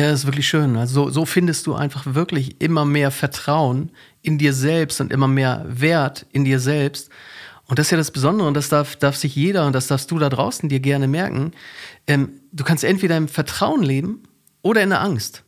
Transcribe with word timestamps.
Ja, 0.00 0.08
das 0.08 0.20
ist 0.20 0.26
wirklich 0.26 0.48
schön. 0.48 0.78
Also 0.78 1.04
so, 1.04 1.10
so 1.10 1.26
findest 1.26 1.66
du 1.66 1.74
einfach 1.74 2.14
wirklich 2.14 2.58
immer 2.62 2.86
mehr 2.86 3.10
Vertrauen 3.10 3.90
in 4.22 4.38
dir 4.38 4.54
selbst 4.54 4.98
und 5.02 5.12
immer 5.12 5.28
mehr 5.28 5.66
Wert 5.68 6.24
in 6.32 6.46
dir 6.46 6.58
selbst. 6.58 7.10
Und 7.66 7.78
das 7.78 7.88
ist 7.88 7.90
ja 7.90 7.98
das 7.98 8.10
Besondere 8.10 8.48
und 8.48 8.54
das 8.54 8.70
darf, 8.70 8.96
darf 8.96 9.16
sich 9.16 9.36
jeder 9.36 9.66
und 9.66 9.74
das 9.74 9.88
darfst 9.88 10.10
du 10.10 10.18
da 10.18 10.30
draußen 10.30 10.70
dir 10.70 10.80
gerne 10.80 11.06
merken. 11.06 11.52
Ähm, 12.06 12.40
du 12.50 12.64
kannst 12.64 12.82
entweder 12.82 13.18
im 13.18 13.28
Vertrauen 13.28 13.82
leben 13.82 14.22
oder 14.62 14.82
in 14.82 14.88
der 14.88 15.02
Angst. 15.02 15.44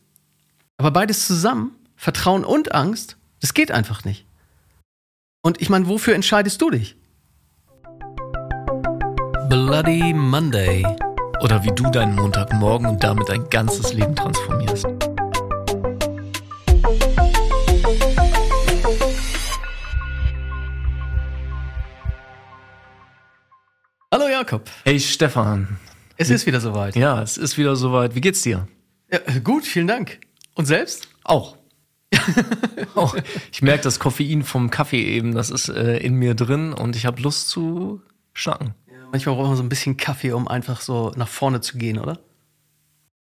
Aber 0.77 0.91
beides 0.91 1.25
zusammen, 1.25 1.71
Vertrauen 1.95 2.45
und 2.45 2.75
Angst, 2.75 3.17
das 3.39 3.55
geht 3.55 3.71
einfach 3.71 4.05
nicht. 4.05 4.23
Und 5.41 5.63
ich 5.63 5.71
meine, 5.71 5.87
wofür 5.87 6.13
entscheidest 6.13 6.61
du 6.61 6.69
dich? 6.69 6.95
Bloody 9.49 10.13
Monday. 10.13 10.85
Oder 11.41 11.63
wie 11.63 11.71
du 11.71 11.89
deinen 11.89 12.15
Montagmorgen 12.15 12.87
und 12.87 13.03
damit 13.03 13.27
dein 13.27 13.49
ganzes 13.49 13.93
Leben 13.93 14.15
transformierst. 14.15 14.85
Hallo 24.11 24.27
Jakob. 24.29 24.69
Hey 24.83 24.99
Stefan. 24.99 25.79
Es 26.17 26.29
ist 26.29 26.45
wieder 26.45 26.61
soweit. 26.61 26.95
Ja, 26.95 27.21
es 27.21 27.37
ist 27.37 27.57
wieder 27.57 27.75
soweit. 27.75 28.15
Wie 28.15 28.21
geht's 28.21 28.41
dir? 28.43 28.67
Ja, 29.11 29.19
gut, 29.43 29.65
vielen 29.65 29.87
Dank. 29.87 30.19
Und 30.55 30.65
selbst? 30.65 31.07
Auch. 31.23 31.57
Auch. 32.95 33.15
Ich 33.51 33.61
merke 33.61 33.83
das 33.83 33.99
Koffein 33.99 34.43
vom 34.43 34.69
Kaffee 34.69 35.03
eben, 35.03 35.33
das 35.33 35.49
ist 35.49 35.67
äh, 35.69 35.97
in 35.97 36.15
mir 36.15 36.35
drin 36.35 36.73
und 36.73 36.95
ich 36.95 37.05
habe 37.05 37.21
Lust 37.21 37.49
zu 37.49 38.01
schnacken. 38.33 38.75
Manchmal 39.13 39.35
braucht 39.35 39.49
man 39.49 39.57
so 39.57 39.61
ein 39.61 39.69
bisschen 39.69 39.95
Kaffee, 39.95 40.31
um 40.31 40.47
einfach 40.47 40.81
so 40.81 41.11
nach 41.15 41.27
vorne 41.27 41.61
zu 41.61 41.77
gehen, 41.77 41.99
oder? 41.99 42.17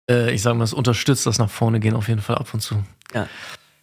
Äh, 0.10 0.34
ich 0.34 0.42
sage 0.42 0.58
mal, 0.58 0.64
es 0.64 0.72
unterstützt 0.72 1.26
das 1.26 1.38
nach 1.38 1.50
vorne 1.50 1.82
gehen 1.82 1.96
auf 1.96 2.08
jeden 2.08 2.22
Fall 2.22 2.38
ab 2.38 2.54
und 2.54 2.62
zu. 2.62 2.82
Ja. 3.14 3.28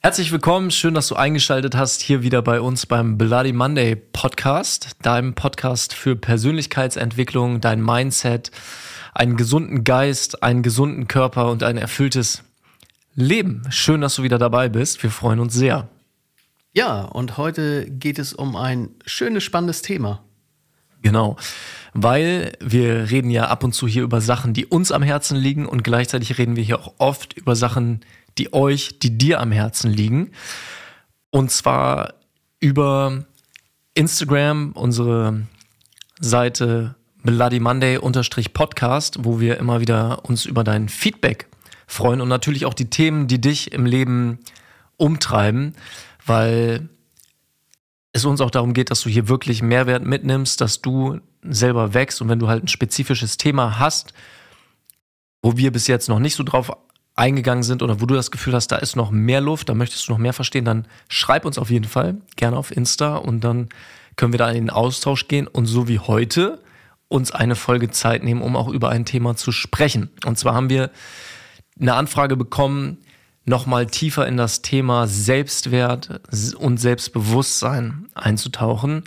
Herzlich 0.00 0.32
willkommen, 0.32 0.70
schön, 0.70 0.94
dass 0.94 1.08
du 1.08 1.16
eingeschaltet 1.16 1.76
hast 1.76 2.00
hier 2.00 2.22
wieder 2.22 2.40
bei 2.40 2.62
uns 2.62 2.86
beim 2.86 3.18
Bloody 3.18 3.52
Monday 3.52 3.94
Podcast, 3.94 4.96
deinem 5.02 5.34
Podcast 5.34 5.92
für 5.92 6.16
Persönlichkeitsentwicklung, 6.16 7.60
dein 7.60 7.82
Mindset, 7.84 8.52
einen 9.12 9.36
gesunden 9.36 9.84
Geist, 9.84 10.42
einen 10.42 10.62
gesunden 10.62 11.08
Körper 11.08 11.50
und 11.50 11.62
ein 11.62 11.76
erfülltes 11.76 12.42
Leben. 13.14 13.64
Schön, 13.68 14.00
dass 14.00 14.14
du 14.14 14.22
wieder 14.22 14.38
dabei 14.38 14.70
bist. 14.70 15.02
Wir 15.02 15.10
freuen 15.10 15.40
uns 15.40 15.52
sehr. 15.52 15.88
Ja, 16.72 17.02
und 17.02 17.36
heute 17.36 17.84
geht 17.90 18.18
es 18.18 18.32
um 18.32 18.56
ein 18.56 18.88
schönes, 19.04 19.44
spannendes 19.44 19.82
Thema. 19.82 20.24
Genau, 21.02 21.36
weil 21.94 22.52
wir 22.60 23.10
reden 23.10 23.30
ja 23.30 23.48
ab 23.48 23.64
und 23.64 23.72
zu 23.74 23.86
hier 23.86 24.02
über 24.02 24.20
Sachen, 24.20 24.54
die 24.54 24.66
uns 24.66 24.92
am 24.92 25.02
Herzen 25.02 25.36
liegen 25.36 25.66
und 25.66 25.84
gleichzeitig 25.84 26.38
reden 26.38 26.56
wir 26.56 26.62
hier 26.62 26.80
auch 26.80 26.94
oft 26.98 27.34
über 27.34 27.56
Sachen, 27.56 28.00
die 28.38 28.52
euch, 28.54 28.98
die 29.00 29.18
dir 29.18 29.40
am 29.40 29.52
Herzen 29.52 29.90
liegen. 29.90 30.30
Und 31.30 31.50
zwar 31.50 32.14
über 32.60 33.24
Instagram, 33.94 34.72
unsere 34.72 35.42
Seite 36.20 36.94
Bloody 37.24 37.60
Monday 37.60 37.98
Podcast, 38.52 39.18
wo 39.22 39.40
wir 39.40 39.58
immer 39.58 39.80
wieder 39.80 40.24
uns 40.24 40.46
über 40.46 40.64
dein 40.64 40.88
Feedback 40.88 41.48
freuen 41.86 42.20
und 42.20 42.28
natürlich 42.28 42.64
auch 42.64 42.74
die 42.74 42.90
Themen, 42.90 43.26
die 43.26 43.40
dich 43.40 43.72
im 43.72 43.86
Leben 43.86 44.38
umtreiben, 44.96 45.74
weil 46.24 46.88
es 48.12 48.24
uns 48.24 48.40
auch 48.40 48.50
darum 48.50 48.74
geht, 48.74 48.90
dass 48.90 49.00
du 49.00 49.08
hier 49.08 49.28
wirklich 49.28 49.62
Mehrwert 49.62 50.04
mitnimmst, 50.04 50.60
dass 50.60 50.82
du 50.82 51.20
selber 51.42 51.94
wächst 51.94 52.20
und 52.20 52.28
wenn 52.28 52.38
du 52.38 52.48
halt 52.48 52.64
ein 52.64 52.68
spezifisches 52.68 53.36
Thema 53.36 53.78
hast, 53.78 54.12
wo 55.42 55.56
wir 55.56 55.72
bis 55.72 55.86
jetzt 55.86 56.08
noch 56.08 56.18
nicht 56.18 56.36
so 56.36 56.42
drauf 56.42 56.70
eingegangen 57.14 57.62
sind 57.62 57.82
oder 57.82 58.00
wo 58.00 58.06
du 58.06 58.14
das 58.14 58.30
Gefühl 58.30 58.54
hast, 58.54 58.68
da 58.68 58.76
ist 58.76 58.96
noch 58.96 59.10
mehr 59.10 59.40
Luft, 59.40 59.68
da 59.68 59.74
möchtest 59.74 60.08
du 60.08 60.12
noch 60.12 60.18
mehr 60.18 60.32
verstehen, 60.32 60.64
dann 60.64 60.86
schreib 61.08 61.44
uns 61.44 61.58
auf 61.58 61.70
jeden 61.70 61.86
Fall 61.86 62.16
gerne 62.36 62.56
auf 62.56 62.74
Insta 62.74 63.16
und 63.16 63.42
dann 63.42 63.68
können 64.16 64.32
wir 64.32 64.38
da 64.38 64.50
in 64.50 64.54
den 64.54 64.70
Austausch 64.70 65.28
gehen 65.28 65.46
und 65.46 65.66
so 65.66 65.88
wie 65.88 65.98
heute 65.98 66.62
uns 67.08 67.30
eine 67.30 67.54
Folge 67.56 67.90
Zeit 67.90 68.22
nehmen, 68.22 68.42
um 68.42 68.56
auch 68.56 68.68
über 68.68 68.88
ein 68.88 69.04
Thema 69.04 69.36
zu 69.36 69.52
sprechen. 69.52 70.10
Und 70.24 70.38
zwar 70.38 70.54
haben 70.54 70.70
wir 70.70 70.90
eine 71.78 71.94
Anfrage 71.94 72.36
bekommen, 72.36 72.98
nochmal 73.44 73.86
tiefer 73.86 74.26
in 74.26 74.36
das 74.36 74.62
Thema 74.62 75.06
Selbstwert 75.06 76.20
und 76.56 76.78
Selbstbewusstsein 76.78 78.06
einzutauchen. 78.14 79.04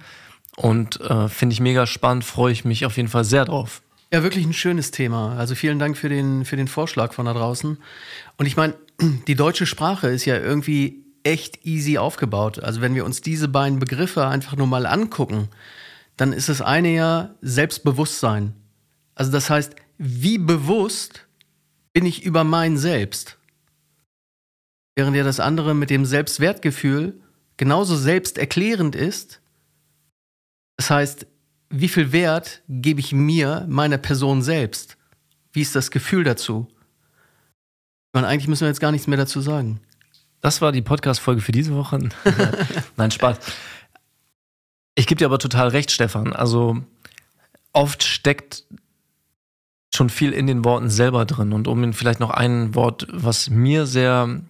Und 0.55 0.99
äh, 1.01 1.27
finde 1.27 1.53
ich 1.53 1.59
mega 1.59 1.85
spannend, 1.85 2.23
freue 2.23 2.53
ich 2.53 2.65
mich 2.65 2.85
auf 2.85 2.97
jeden 2.97 3.09
Fall 3.09 3.25
sehr 3.25 3.45
drauf. 3.45 3.81
Ja, 4.13 4.23
wirklich 4.23 4.45
ein 4.45 4.53
schönes 4.53 4.91
Thema. 4.91 5.35
Also 5.37 5.55
vielen 5.55 5.79
Dank 5.79 5.97
für 5.97 6.09
den, 6.09 6.45
für 6.45 6.55
den 6.55 6.67
Vorschlag 6.67 7.13
von 7.13 7.25
da 7.25 7.33
draußen. 7.33 7.77
Und 8.37 8.45
ich 8.45 8.55
meine, 8.55 8.75
die 9.27 9.35
deutsche 9.35 9.65
Sprache 9.65 10.07
ist 10.07 10.25
ja 10.25 10.37
irgendwie 10.37 11.03
echt 11.23 11.65
easy 11.65 11.97
aufgebaut. 11.97 12.59
Also 12.59 12.81
wenn 12.81 12.95
wir 12.95 13.03
uns 13.03 13.21
diese 13.21 13.47
beiden 13.47 13.79
Begriffe 13.79 14.27
einfach 14.27 14.55
nur 14.55 14.67
mal 14.67 14.85
angucken, 14.85 15.49
dann 16.17 16.31
ist 16.31 16.49
das 16.49 16.61
eine 16.61 16.93
ja 16.93 17.35
Selbstbewusstsein. 17.41 18.53
Also 19.15 19.31
das 19.31 19.49
heißt, 19.49 19.75
wie 19.97 20.37
bewusst 20.37 21.25
bin 21.93 22.05
ich 22.05 22.23
über 22.23 22.43
mein 22.43 22.77
Selbst? 22.77 23.34
Während 24.95 25.15
ja 25.15 25.23
das 25.23 25.39
andere 25.39 25.73
mit 25.73 25.89
dem 25.89 26.05
Selbstwertgefühl 26.05 27.19
genauso 27.57 27.95
selbsterklärend 27.95 28.95
ist. 28.95 29.41
Das 30.77 30.89
heißt, 30.89 31.27
wie 31.69 31.87
viel 31.87 32.11
Wert 32.11 32.61
gebe 32.69 32.99
ich 32.99 33.11
mir, 33.11 33.65
meiner 33.67 33.97
Person 33.97 34.41
selbst? 34.41 34.97
Wie 35.51 35.61
ist 35.61 35.75
das 35.75 35.91
Gefühl 35.91 36.23
dazu? 36.23 36.67
Und 38.13 38.23
eigentlich 38.23 38.47
müssen 38.47 38.61
wir 38.61 38.69
jetzt 38.69 38.79
gar 38.79 38.91
nichts 38.91 39.07
mehr 39.07 39.17
dazu 39.17 39.41
sagen. 39.41 39.81
Das 40.41 40.61
war 40.61 40.71
die 40.71 40.81
Podcast-Folge 40.81 41.41
für 41.41 41.51
diese 41.51 41.75
Woche. 41.75 41.99
Nein, 42.97 43.11
Spaß. 43.11 43.37
Ich 44.95 45.07
gebe 45.07 45.19
dir 45.19 45.25
aber 45.25 45.39
total 45.39 45.69
recht, 45.69 45.91
Stefan. 45.91 46.33
Also 46.33 46.77
oft 47.73 48.03
steckt 48.03 48.63
schon 49.93 50.09
viel 50.09 50.31
in 50.31 50.47
den 50.47 50.63
Worten 50.63 50.89
selber 50.89 51.25
drin. 51.25 51.51
Und 51.51 51.67
um 51.67 51.93
vielleicht 51.93 52.19
noch 52.19 52.29
ein 52.29 52.75
Wort, 52.75 53.07
was 53.11 53.49
mir 53.49 53.85
sehr 53.85 54.41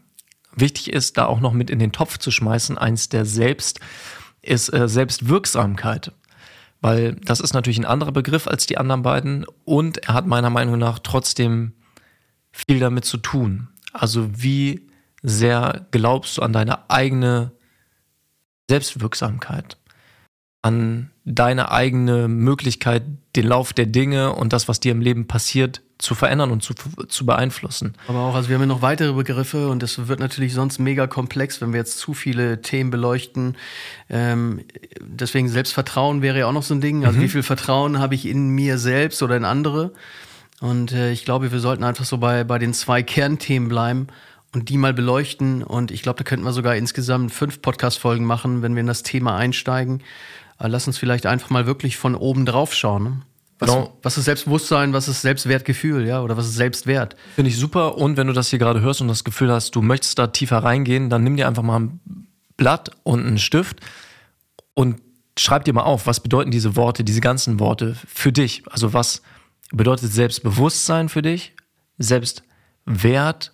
wichtig 0.56 0.92
ist, 0.92 1.18
da 1.18 1.26
auch 1.26 1.40
noch 1.40 1.54
mit 1.54 1.70
in 1.70 1.80
den 1.80 1.92
Topf 1.92 2.18
zu 2.18 2.32
schmeißen, 2.32 2.78
eins 2.78 3.10
der 3.10 3.26
Selbst, 3.26 3.80
ist 4.42 4.74
äh, 4.74 4.88
Selbstwirksamkeit. 4.88 6.12
Weil 6.82 7.16
das 7.16 7.40
ist 7.40 7.54
natürlich 7.54 7.80
ein 7.80 7.86
anderer 7.86 8.12
Begriff 8.12 8.48
als 8.48 8.68
die 8.68 8.78
anderen 8.78 9.02
beiden 9.02 9.46
und 9.64 9.98
er 10.08 10.14
hat 10.14 10.28
meiner 10.28 10.50
Meinung 10.50 10.78
nach 10.78 11.00
trotzdem 11.00 11.74
viel 12.52 12.80
damit 12.80 13.06
zu 13.06 13.18
tun. 13.18 13.70
Also 13.92 14.30
wie 14.32 14.88
sehr 15.24 15.88
glaubst 15.92 16.38
du 16.38 16.42
an 16.42 16.54
deine 16.54 16.90
eigene 16.90 17.52
Selbstwirksamkeit, 18.70 19.78
an 20.62 21.12
deine 21.24 21.72
eigene 21.72 22.28
Möglichkeit, 22.28 23.04
den 23.36 23.48
Lauf 23.48 23.74
der 23.74 23.88
Dinge 23.88 24.34
und 24.34 24.54
das, 24.54 24.68
was 24.68 24.80
dir 24.80 24.92
im 24.92 25.02
Leben 25.02 25.28
passiert, 25.28 25.82
zu 25.98 26.14
verändern 26.14 26.52
und 26.52 26.62
zu, 26.62 26.74
zu 27.08 27.26
beeinflussen. 27.26 27.94
Aber 28.08 28.20
auch, 28.20 28.36
also 28.36 28.50
wir 28.50 28.56
haben 28.56 28.64
ja 28.64 28.68
noch 28.68 28.82
weitere 28.82 29.14
Begriffe 29.14 29.70
und 29.70 29.82
es 29.82 30.08
wird 30.08 30.20
natürlich 30.20 30.54
sonst 30.54 30.80
mega 30.80 31.08
komplex, 31.08 31.62
wenn 31.62 31.72
wir 31.72 31.80
jetzt 31.80 32.00
zu 32.00 32.14
viele 32.14 32.62
Themen 32.62 32.90
beleuchten. 32.90 33.56
Ähm, 34.10 34.62
deswegen 35.00 35.48
Selbstvertrauen 35.48 36.22
wäre 36.22 36.40
ja 36.40 36.48
auch 36.48 36.52
noch 36.52 36.64
so 36.64 36.74
ein 36.74 36.82
Ding. 36.82 37.06
Also 37.06 37.20
mhm. 37.20 37.24
wie 37.24 37.30
viel 37.30 37.44
Vertrauen 37.44 38.00
habe 38.00 38.16
ich 38.16 38.26
in 38.26 38.50
mir 38.50 38.78
selbst 38.78 39.24
oder 39.24 39.38
in 39.38 39.46
andere? 39.46 39.94
Und 40.60 40.92
äh, 40.92 41.12
ich 41.12 41.24
glaube, 41.24 41.52
wir 41.52 41.60
sollten 41.60 41.84
einfach 41.84 42.06
so 42.06 42.18
bei, 42.18 42.44
bei 42.44 42.60
den 42.60 42.74
zwei 42.74 43.02
Kernthemen 43.02 43.70
bleiben 43.70 44.08
und 44.54 44.70
die 44.70 44.78
mal 44.78 44.94
beleuchten. 44.94 45.64
Und 45.64 45.92
ich 45.92 46.02
glaube, 46.02 46.18
da 46.18 46.24
könnten 46.24 46.46
wir 46.46 46.54
sogar 46.54 46.76
insgesamt 46.76 47.32
fünf 47.32 47.62
Podcast-Folgen 47.62 48.26
machen, 48.26 48.62
wenn 48.62 48.76
wir 48.76 48.82
in 48.82 48.88
das 48.88 49.04
Thema 49.04 49.36
einsteigen. 49.38 50.02
Aber 50.58 50.70
lass 50.70 50.88
uns 50.88 50.98
vielleicht 50.98 51.26
einfach 51.26 51.50
mal 51.50 51.66
wirklich 51.66 51.98
von 51.98 52.16
oben 52.16 52.46
drauf 52.46 52.74
schauen. 52.74 53.04
Ne? 53.04 53.22
Was, 53.60 53.70
genau. 53.70 53.98
was 54.04 54.18
ist 54.18 54.26
Selbstbewusstsein, 54.26 54.92
was 54.92 55.08
ist 55.08 55.22
Selbstwertgefühl, 55.22 56.06
ja, 56.06 56.22
oder 56.22 56.36
was 56.36 56.46
ist 56.46 56.56
Selbstwert? 56.56 57.16
Finde 57.36 57.50
ich 57.50 57.58
super. 57.58 57.98
Und 57.98 58.18
wenn 58.18 58.28
du 58.28 58.34
das 58.34 58.50
hier 58.50 58.60
gerade 58.60 58.82
hörst 58.82 59.00
und 59.00 59.08
das 59.08 59.24
Gefühl 59.24 59.52
hast, 59.52 59.76
du 59.76 59.82
möchtest 59.82 60.20
da 60.20 60.28
tiefer 60.28 60.58
reingehen, 60.58 61.10
dann 61.10 61.24
nimm 61.24 61.38
dir 61.38 61.48
einfach 61.48 61.64
mal 61.64 61.80
ein 61.80 62.28
Blatt 62.58 62.92
und 63.04 63.26
einen 63.26 63.38
Stift 63.38 63.80
und 64.74 65.02
schreib 65.40 65.64
dir 65.64 65.74
mal 65.74 65.84
auf, 65.84 66.06
was 66.06 66.20
bedeuten 66.20 66.52
diese 66.52 66.76
Worte, 66.76 67.04
diese 67.04 67.22
ganzen 67.22 67.60
Worte 67.60 67.96
für 68.08 68.32
dich? 68.32 68.64
Also 68.70 68.94
was 68.94 69.22
bedeutet 69.72 70.12
Selbstbewusstsein 70.12 71.08
für 71.08 71.22
dich? 71.22 71.54
Selbstwert, 71.98 73.54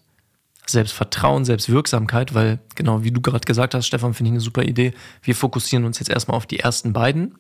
Selbstvertrauen, 0.66 1.46
Selbstwirksamkeit, 1.46 2.34
weil 2.34 2.60
genau 2.76 3.04
wie 3.04 3.12
du 3.12 3.22
gerade 3.22 3.46
gesagt 3.46 3.76
hast, 3.76 3.86
Stefan, 3.86 4.16
finde 4.16 4.30
ich 4.30 4.34
eine 4.34 4.42
super 4.42 4.64
Idee. 4.64 4.94
Wir 5.22 5.36
fokussieren 5.36 5.86
uns 5.86 6.00
jetzt 6.00 6.10
erstmal 6.10 6.38
auf 6.38 6.48
die 6.48 6.60
ersten 6.60 6.92
beiden. 6.92 7.36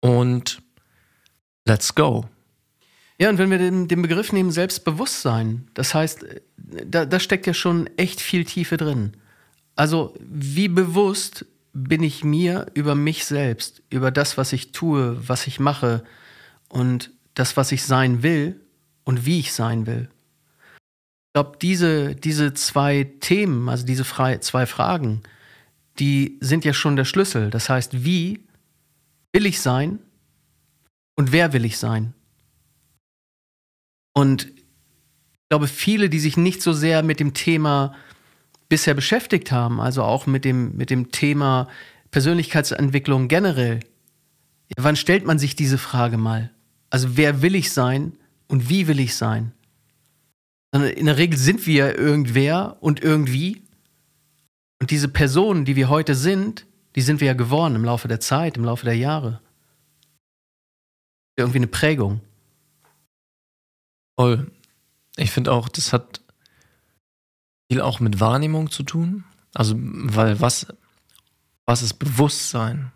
Und 0.00 0.63
Let's 1.66 1.94
go. 1.94 2.28
Ja, 3.18 3.30
und 3.30 3.38
wenn 3.38 3.50
wir 3.50 3.58
den, 3.58 3.88
den 3.88 4.02
Begriff 4.02 4.32
nehmen, 4.32 4.50
Selbstbewusstsein, 4.50 5.68
das 5.74 5.94
heißt, 5.94 6.24
da, 6.56 7.04
da 7.04 7.20
steckt 7.20 7.46
ja 7.46 7.54
schon 7.54 7.88
echt 7.96 8.20
viel 8.20 8.44
Tiefe 8.44 8.76
drin. 8.76 9.16
Also, 9.76 10.14
wie 10.20 10.68
bewusst 10.68 11.46
bin 11.72 12.02
ich 12.02 12.24
mir 12.24 12.66
über 12.74 12.94
mich 12.94 13.24
selbst, 13.24 13.82
über 13.90 14.10
das, 14.10 14.36
was 14.36 14.52
ich 14.52 14.72
tue, 14.72 15.28
was 15.28 15.46
ich 15.46 15.58
mache 15.60 16.04
und 16.68 17.10
das, 17.34 17.56
was 17.56 17.72
ich 17.72 17.84
sein 17.84 18.22
will 18.22 18.60
und 19.04 19.26
wie 19.26 19.40
ich 19.40 19.52
sein 19.52 19.86
will. 19.86 20.08
glaube, 21.32 21.58
diese, 21.60 22.14
diese 22.14 22.54
zwei 22.54 23.04
Themen, 23.20 23.68
also 23.68 23.84
diese 23.84 24.04
zwei 24.04 24.66
Fragen, 24.66 25.22
die 25.98 26.38
sind 26.40 26.64
ja 26.64 26.72
schon 26.72 26.96
der 26.96 27.04
Schlüssel. 27.04 27.50
Das 27.50 27.68
heißt, 27.68 28.04
wie 28.04 28.44
will 29.32 29.46
ich 29.46 29.60
sein 29.60 29.98
und 31.16 31.32
wer 31.32 31.52
will 31.52 31.64
ich 31.64 31.78
sein? 31.78 32.14
Und 34.14 34.46
ich 34.46 35.48
glaube, 35.48 35.68
viele, 35.68 36.08
die 36.08 36.18
sich 36.18 36.36
nicht 36.36 36.62
so 36.62 36.72
sehr 36.72 37.02
mit 37.02 37.20
dem 37.20 37.34
Thema 37.34 37.94
bisher 38.68 38.94
beschäftigt 38.94 39.52
haben, 39.52 39.80
also 39.80 40.02
auch 40.02 40.26
mit 40.26 40.44
dem, 40.44 40.76
mit 40.76 40.90
dem 40.90 41.10
Thema 41.10 41.68
Persönlichkeitsentwicklung 42.10 43.28
generell, 43.28 43.80
ja, 44.68 44.82
wann 44.84 44.96
stellt 44.96 45.26
man 45.26 45.38
sich 45.38 45.56
diese 45.56 45.78
Frage 45.78 46.16
mal? 46.16 46.50
Also 46.90 47.16
wer 47.16 47.42
will 47.42 47.54
ich 47.54 47.72
sein 47.72 48.16
und 48.48 48.68
wie 48.68 48.86
will 48.86 49.00
ich 49.00 49.16
sein? 49.16 49.52
In 50.72 51.06
der 51.06 51.18
Regel 51.18 51.38
sind 51.38 51.66
wir 51.66 51.98
irgendwer 51.98 52.78
und 52.80 53.02
irgendwie. 53.02 53.62
Und 54.80 54.90
diese 54.90 55.08
Personen, 55.08 55.64
die 55.64 55.76
wir 55.76 55.88
heute 55.88 56.14
sind, 56.14 56.66
die 56.96 57.00
sind 57.00 57.20
wir 57.20 57.28
ja 57.28 57.34
geworden 57.34 57.76
im 57.76 57.84
Laufe 57.84 58.08
der 58.08 58.20
Zeit, 58.20 58.56
im 58.56 58.64
Laufe 58.64 58.84
der 58.84 58.96
Jahre. 58.96 59.40
Irgendwie 61.36 61.58
eine 61.58 61.66
Prägung. 61.66 62.20
Voll. 64.18 64.50
Ich 65.16 65.30
finde 65.30 65.52
auch, 65.52 65.68
das 65.68 65.92
hat 65.92 66.20
viel 67.70 67.80
auch 67.80 68.00
mit 68.00 68.20
Wahrnehmung 68.20 68.70
zu 68.70 68.82
tun. 68.82 69.24
Also, 69.54 69.74
weil 69.78 70.40
was, 70.40 70.66
was 71.66 71.82
ist 71.82 71.94
Bewusstsein? 71.94 72.92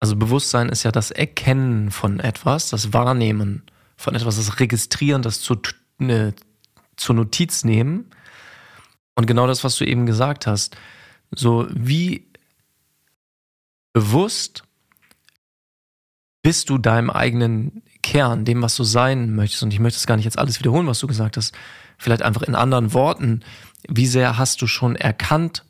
Also 0.00 0.16
Bewusstsein 0.16 0.70
ist 0.70 0.82
ja 0.82 0.92
das 0.92 1.10
Erkennen 1.10 1.90
von 1.90 2.20
etwas, 2.20 2.70
das 2.70 2.94
Wahrnehmen 2.94 3.62
von 3.98 4.14
etwas, 4.14 4.36
das 4.36 4.58
Registrieren, 4.58 5.20
das 5.20 5.42
zu, 5.42 5.60
ne, 5.98 6.34
zur 6.96 7.14
Notiz 7.14 7.64
nehmen. 7.64 8.10
Und 9.14 9.26
genau 9.26 9.46
das, 9.46 9.62
was 9.62 9.76
du 9.76 9.84
eben 9.84 10.06
gesagt 10.06 10.46
hast. 10.46 10.74
So 11.30 11.68
wie 11.70 12.26
bewusst 13.92 14.64
bist 16.42 16.70
du 16.70 16.78
deinem 16.78 17.10
eigenen 17.10 17.82
Kern, 18.02 18.44
dem, 18.44 18.62
was 18.62 18.76
du 18.76 18.84
sein 18.84 19.34
möchtest. 19.34 19.62
Und 19.62 19.72
ich 19.72 19.80
möchte 19.80 19.98
es 19.98 20.06
gar 20.06 20.16
nicht 20.16 20.24
jetzt 20.24 20.38
alles 20.38 20.58
wiederholen, 20.58 20.86
was 20.86 21.00
du 21.00 21.06
gesagt 21.06 21.36
hast. 21.36 21.54
Vielleicht 21.98 22.22
einfach 22.22 22.42
in 22.42 22.54
anderen 22.54 22.94
Worten. 22.94 23.42
Wie 23.88 24.06
sehr 24.06 24.38
hast 24.38 24.62
du 24.62 24.66
schon 24.66 24.96
erkannt, 24.96 25.64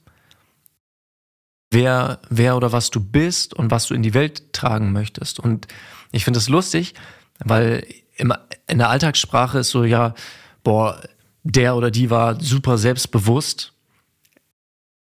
wer, 1.71 2.21
wer 2.29 2.57
oder 2.57 2.73
was 2.73 2.91
du 2.91 3.01
bist 3.01 3.55
und 3.55 3.71
was 3.71 3.87
du 3.87 3.95
in 3.95 4.03
die 4.03 4.15
Welt 4.15 4.53
tragen 4.53 4.93
möchtest? 4.93 5.41
Und 5.41 5.67
ich 6.13 6.25
finde 6.25 6.39
es 6.39 6.49
lustig, 6.49 6.95
weil 7.39 7.85
in 8.17 8.79
der 8.79 8.91
Alltagssprache 8.91 9.61
ist 9.61 9.71
so, 9.71 9.85
ja, 9.85 10.15
boah, 10.63 11.01
der 11.43 11.75
oder 11.75 11.91
die 11.91 12.11
war 12.11 12.41
super 12.41 12.79
selbstbewusst. 12.79 13.73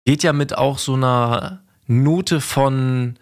Geht 0.04 0.22
ja 0.22 0.32
mit 0.32 0.56
auch 0.56 0.78
so 0.78 0.94
einer 0.94 1.62
Note 1.86 2.40
von, 2.40 3.18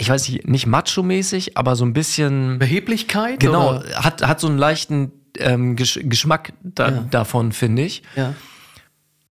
ich 0.00 0.08
weiß 0.08 0.28
nicht, 0.30 0.48
nicht 0.48 0.66
macho-mäßig, 0.66 1.58
aber 1.58 1.76
so 1.76 1.84
ein 1.84 1.92
bisschen. 1.92 2.58
Beheblichkeit? 2.58 3.38
Genau, 3.38 3.82
hat, 3.94 4.26
hat 4.26 4.40
so 4.40 4.46
einen 4.46 4.56
leichten 4.56 5.12
ähm, 5.38 5.76
Geschmack 5.76 6.54
da, 6.62 6.90
ja. 6.90 7.00
davon, 7.10 7.52
finde 7.52 7.82
ich. 7.82 8.02
Ja. 8.16 8.34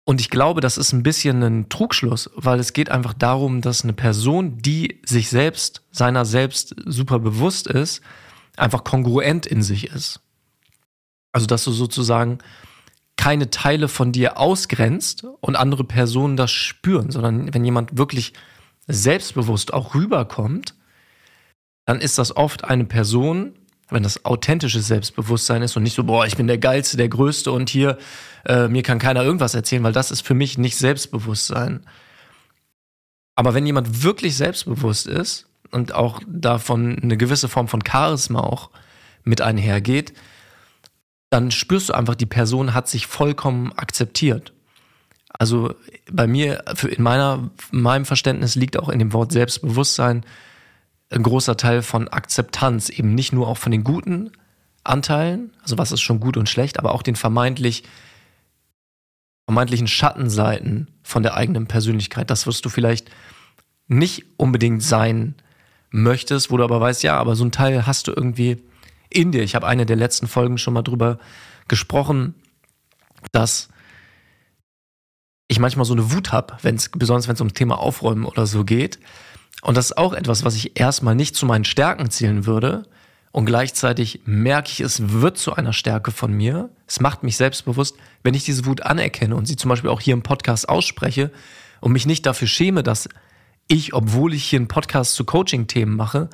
Und 0.06 0.22
ich 0.22 0.30
glaube, 0.30 0.62
das 0.62 0.78
ist 0.78 0.92
ein 0.92 1.04
bisschen 1.04 1.42
ein 1.44 1.70
Trugschluss, 1.70 2.30
weil 2.36 2.60
es 2.60 2.74
geht 2.74 2.90
einfach 2.90 3.14
darum, 3.14 3.62
dass 3.62 3.84
eine 3.84 3.94
Person, 3.94 4.58
die 4.58 5.02
sich 5.06 5.30
selbst, 5.30 5.84
seiner 5.92 6.26
selbst 6.26 6.76
super 6.86 7.20
bewusst 7.20 7.68
ist, 7.68 8.02
einfach 8.58 8.84
kongruent 8.84 9.46
in 9.46 9.62
sich 9.62 9.88
ist. 9.88 10.20
Also, 11.32 11.46
dass 11.48 11.64
du 11.64 11.72
sozusagen 11.72 12.40
keine 13.18 13.50
Teile 13.52 13.88
von 13.88 14.12
dir 14.12 14.40
ausgrenzt 14.40 15.26
und 15.42 15.56
andere 15.56 15.84
Personen 15.84 16.38
das 16.38 16.52
spüren, 16.52 17.12
sondern 17.12 17.54
wenn 17.54 17.66
jemand 17.66 17.98
wirklich 17.98 18.34
selbstbewusst 18.88 19.74
auch 19.74 19.96
rüberkommt, 19.96 20.76
dann 21.86 22.02
ist 22.02 22.18
das 22.18 22.36
oft 22.36 22.64
eine 22.64 22.86
Person, 22.86 23.54
wenn 23.90 24.04
das 24.04 24.26
authentische 24.26 24.82
Selbstbewusstsein 24.82 25.62
ist 25.62 25.78
und 25.78 25.84
nicht 25.84 25.94
so, 25.94 26.04
boah, 26.04 26.26
ich 26.26 26.38
bin 26.38 26.48
der 26.48 26.58
Geilste, 26.58 26.98
der 26.98 27.10
Größte 27.10 27.52
und 27.52 27.70
hier, 27.70 27.98
äh, 28.46 28.68
mir 28.68 28.82
kann 28.82 28.98
keiner 28.98 29.24
irgendwas 29.24 29.54
erzählen, 29.54 29.84
weil 29.84 29.94
das 29.94 30.12
ist 30.12 30.22
für 30.22 30.34
mich 30.34 30.58
nicht 30.58 30.76
Selbstbewusstsein. 30.78 31.86
Aber 33.36 33.54
wenn 33.54 33.66
jemand 33.66 34.04
wirklich 34.04 34.36
selbstbewusst 34.36 35.08
ist 35.08 35.48
und 35.70 35.94
auch 35.94 36.22
davon 36.26 36.98
eine 37.02 37.18
gewisse 37.18 37.50
Form 37.50 37.68
von 37.68 37.84
Charisma 37.86 38.40
auch 38.40 38.72
mit 39.24 39.42
einhergeht, 39.42 40.14
dann 41.30 41.52
spürst 41.52 41.90
du 41.90 41.94
einfach, 41.94 42.16
die 42.16 42.26
Person 42.26 42.74
hat 42.74 42.88
sich 42.88 43.08
vollkommen 43.08 43.74
akzeptiert. 43.74 44.55
Also 45.38 45.74
bei 46.12 46.28
mir, 46.28 46.64
in 46.84 47.04
meiner, 47.04 47.50
in 47.72 47.82
meinem 47.82 48.06
Verständnis 48.06 48.56
liegt 48.56 48.78
auch 48.78 48.90
in 48.90 49.00
dem 49.00 49.14
Wort 49.14 49.32
Selbstbewusstsein 49.32 50.26
ein 51.10 51.24
großer 51.24 51.58
Teil 51.58 51.82
von 51.82 52.08
Akzeptanz, 52.08 52.90
eben 52.90 53.14
nicht 53.14 53.34
nur 53.34 53.48
auch 53.48 53.58
von 53.58 53.72
den 53.72 53.84
guten 53.84 54.32
Anteilen, 54.84 55.52
also 55.62 55.78
was 55.78 55.92
ist 55.92 56.02
schon 56.02 56.20
gut 56.20 56.38
und 56.38 56.50
schlecht, 56.50 56.80
aber 56.80 56.94
auch 56.94 57.02
den 57.02 57.16
vermeintlich 57.16 57.84
vermeintlichen 59.46 59.88
Schattenseiten 59.88 60.88
von 61.04 61.22
der 61.22 61.36
eigenen 61.36 61.68
Persönlichkeit. 61.68 62.32
Das 62.32 62.48
wirst 62.48 62.66
du 62.66 62.70
vielleicht 62.70 63.12
nicht 63.88 64.26
unbedingt 64.38 64.82
sein 64.82 65.36
möchtest, 65.92 66.50
wo 66.50 66.58
du 66.58 66.64
aber 66.64 66.82
weißt, 66.82 67.04
ja, 67.04 67.18
aber 67.18 67.36
so 67.36 67.46
ein 67.46 67.52
Teil 67.52 67.86
hast 67.86 68.08
du 68.08 68.12
irgendwie 68.12 68.64
in 69.10 69.32
dir. 69.32 69.44
Ich 69.44 69.54
habe 69.54 69.68
eine 69.68 69.86
der 69.86 69.96
letzten 69.96 70.28
Folgen 70.28 70.58
schon 70.58 70.74
mal 70.74 70.82
drüber 70.82 71.20
gesprochen, 71.68 72.34
dass 73.32 73.70
ich 75.48 75.60
manchmal 75.60 75.86
so 75.86 75.94
eine 75.94 76.12
Wut 76.12 76.32
habe, 76.32 76.58
wenn's, 76.62 76.90
besonders 76.94 77.28
wenn 77.28 77.36
es 77.36 77.42
um 77.42 77.54
Thema 77.54 77.80
Aufräumen 77.80 78.26
oder 78.26 78.48
so 78.48 78.64
geht. 78.64 79.00
Und 79.62 79.78
das 79.78 79.88
ist 79.88 79.98
auch 79.98 80.14
etwas, 80.14 80.44
was 80.44 80.56
ich 80.56 80.80
erstmal 80.80 81.16
nicht 81.16 81.36
zu 81.36 81.46
meinen 81.46 81.66
Stärken 81.66 82.10
zählen 82.10 82.46
würde. 82.46 82.84
Und 83.32 83.46
gleichzeitig 83.46 84.22
merke 84.26 84.72
ich, 84.72 84.80
es 84.80 85.12
wird 85.12 85.38
zu 85.38 85.54
einer 85.54 85.74
Stärke 85.74 86.12
von 86.12 86.32
mir. 86.32 86.70
Es 86.88 87.00
macht 87.00 87.24
mich 87.24 87.36
selbstbewusst, 87.36 87.98
wenn 88.24 88.34
ich 88.34 88.46
diese 88.46 88.66
Wut 88.66 88.84
anerkenne 88.84 89.36
und 89.36 89.46
sie 89.46 89.56
zum 89.58 89.70
Beispiel 89.70 89.90
auch 89.90 90.02
hier 90.02 90.14
im 90.14 90.24
Podcast 90.24 90.70
ausspreche 90.70 91.32
und 91.82 91.92
mich 91.92 92.06
nicht 92.06 92.26
dafür 92.26 92.48
schäme, 92.48 92.82
dass 92.82 93.10
ich, 93.68 93.94
obwohl 93.94 94.34
ich 94.34 94.46
hier 94.46 94.60
einen 94.60 94.68
Podcast 94.68 95.16
zu 95.16 95.26
Coaching-Themen 95.26 95.96
mache, 95.96 96.30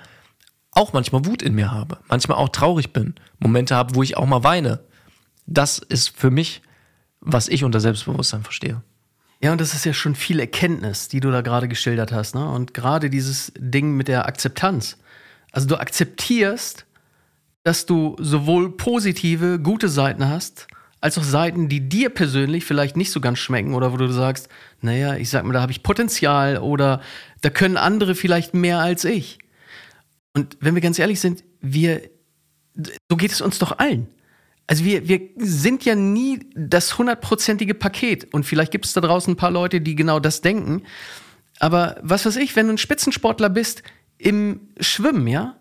auch 0.71 0.93
manchmal 0.93 1.25
Wut 1.25 1.41
in 1.41 1.55
mir 1.55 1.71
habe, 1.71 1.99
manchmal 2.07 2.37
auch 2.37 2.49
traurig 2.49 2.93
bin, 2.93 3.15
Momente 3.39 3.75
habe, 3.75 3.95
wo 3.95 4.03
ich 4.03 4.17
auch 4.17 4.25
mal 4.25 4.43
weine. 4.43 4.81
Das 5.47 5.79
ist 5.79 6.09
für 6.15 6.29
mich, 6.29 6.61
was 7.19 7.47
ich 7.47 7.63
unter 7.63 7.80
Selbstbewusstsein 7.80 8.44
verstehe. 8.44 8.83
Ja, 9.44 9.52
und 9.52 9.60
das 9.60 9.74
ist 9.74 9.86
ja 9.86 9.94
schon 9.94 10.14
viel 10.14 10.40
Erkenntnis, 10.40 11.07
die 11.07 11.19
du 11.19 11.31
da 11.31 11.42
gerade 11.42 11.68
geschildert 11.68 12.12
hast. 12.12 12.36
Ne? 12.36 12.48
Und 12.48 12.74
gerade 12.74 13.10
dieses 13.10 13.52
Ding 13.57 13.95
mit 13.95 14.07
der 14.07 14.28
Akzeptanz. 14.28 14.98
Also 15.52 15.68
du 15.68 15.78
akzeptierst, 15.78 16.86
dass 17.64 17.86
du 17.86 18.16
sowohl 18.19 18.78
positive, 18.78 19.60
gute 19.60 19.90
Seiten 19.90 20.28
hast, 20.28 20.68
als 21.02 21.18
auch 21.18 21.24
Seiten, 21.24 21.68
die 21.68 21.90
dir 21.90 22.10
persönlich 22.10 22.64
vielleicht 22.66 22.95
nicht 22.95 23.12
so 23.12 23.19
ganz 23.19 23.40
schmecken 23.40 23.74
oder 23.74 23.92
wo 23.92 23.98
du 23.98 24.07
sagst, 24.12 24.48
naja, 24.81 25.16
ich 25.16 25.31
sag 25.31 25.44
mal, 25.44 25.54
da 25.54 25.62
habe 25.62 25.71
ich 25.71 25.81
Potenzial 25.81 26.60
oder 26.60 27.02
da 27.42 27.50
können 27.50 27.78
andere 27.78 28.14
vielleicht 28.14 28.54
mehr 28.54 28.80
als 28.80 29.04
ich. 29.04 29.40
Und 30.33 30.57
wenn 30.60 30.76
wir 30.76 30.81
ganz 30.81 31.00
ehrlich 31.00 31.19
sind, 31.19 31.44
wir, 31.60 32.02
so 33.10 33.18
geht 33.18 33.31
es 33.31 33.42
uns 33.42 33.57
doch 33.57 33.80
allen. 33.80 34.07
Also 34.68 34.85
wir, 34.85 35.07
wir 35.07 35.21
sind 35.37 35.83
ja 35.83 35.95
nie 35.95 36.39
das 36.56 36.97
hundertprozentige 36.97 37.73
Paket. 37.73 38.33
Und 38.33 38.45
vielleicht 38.45 38.71
gibt 38.71 38.85
es 38.85 38.94
da 38.94 39.01
draußen 39.01 39.33
ein 39.33 39.37
paar 39.37 39.51
Leute, 39.51 39.81
die 39.81 39.95
genau 39.95 40.19
das 40.19 40.41
denken. 40.41 40.83
Aber 41.59 41.97
was 42.01 42.25
weiß 42.25 42.37
ich, 42.37 42.56
wenn 42.56 42.68
du 42.68 42.73
ein 42.73 42.77
Spitzensportler 42.77 43.49
bist 43.49 43.83
im 44.18 44.69
Schwimmen, 44.80 45.27
ja, 45.27 45.57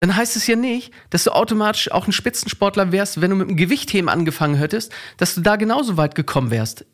dann 0.00 0.14
heißt 0.14 0.36
es 0.36 0.46
ja 0.46 0.56
nicht, 0.56 0.92
dass 1.10 1.24
du 1.24 1.30
automatisch 1.30 1.90
auch 1.90 2.06
ein 2.06 2.12
Spitzensportler 2.12 2.92
wärst, 2.92 3.20
wenn 3.20 3.30
du 3.30 3.36
mit 3.36 3.48
dem 3.48 3.56
Gewichtheben 3.56 4.08
angefangen 4.08 4.54
hättest, 4.54 4.92
dass 5.16 5.34
du 5.34 5.40
da 5.40 5.56
genauso 5.56 5.96
weit 5.96 6.14
gekommen 6.14 6.50
wärst. 6.50 6.84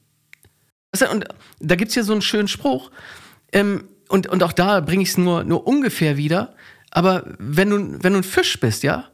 Und 1.10 1.24
da 1.58 1.74
gibt 1.74 1.90
es 1.90 1.94
ja 1.94 2.02
so 2.04 2.12
einen 2.12 2.22
schönen 2.22 2.48
Spruch. 2.48 2.90
Ähm, 3.52 3.84
und, 4.08 4.28
und 4.28 4.42
auch 4.42 4.52
da 4.52 4.80
bringe 4.80 5.02
ich 5.02 5.10
es 5.10 5.18
nur, 5.18 5.42
nur 5.44 5.66
ungefähr 5.66 6.16
wieder. 6.16 6.54
Aber 6.90 7.24
wenn 7.38 7.70
du, 7.70 8.02
wenn 8.02 8.12
du 8.12 8.20
ein 8.20 8.24
Fisch 8.24 8.60
bist, 8.60 8.82
ja, 8.82 9.08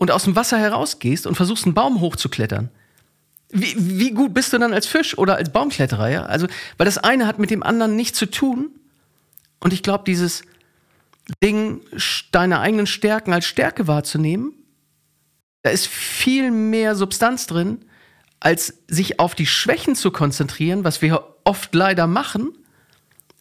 und 0.00 0.10
aus 0.10 0.24
dem 0.24 0.34
Wasser 0.34 0.58
herausgehst 0.58 1.26
und 1.26 1.34
versuchst, 1.34 1.66
einen 1.66 1.74
Baum 1.74 2.00
hochzuklettern, 2.00 2.70
wie, 3.50 3.74
wie 3.76 4.12
gut 4.12 4.32
bist 4.32 4.50
du 4.50 4.58
dann 4.58 4.72
als 4.72 4.86
Fisch 4.86 5.18
oder 5.18 5.36
als 5.36 5.52
Baumkletterer, 5.52 6.08
ja? 6.08 6.24
Also, 6.24 6.46
weil 6.78 6.86
das 6.86 6.96
eine 6.96 7.26
hat 7.26 7.38
mit 7.38 7.50
dem 7.50 7.62
anderen 7.62 7.96
nichts 7.96 8.16
zu 8.18 8.24
tun. 8.24 8.70
Und 9.58 9.74
ich 9.74 9.82
glaube, 9.82 10.04
dieses 10.06 10.42
Ding, 11.44 11.82
deine 12.32 12.60
eigenen 12.60 12.86
Stärken 12.86 13.34
als 13.34 13.44
Stärke 13.44 13.88
wahrzunehmen, 13.88 14.54
da 15.62 15.70
ist 15.70 15.86
viel 15.86 16.50
mehr 16.50 16.94
Substanz 16.96 17.46
drin, 17.46 17.84
als 18.38 18.78
sich 18.88 19.20
auf 19.20 19.34
die 19.34 19.46
Schwächen 19.46 19.96
zu 19.96 20.10
konzentrieren, 20.12 20.82
was 20.82 21.02
wir 21.02 21.22
oft 21.44 21.74
leider 21.74 22.06
machen, 22.06 22.56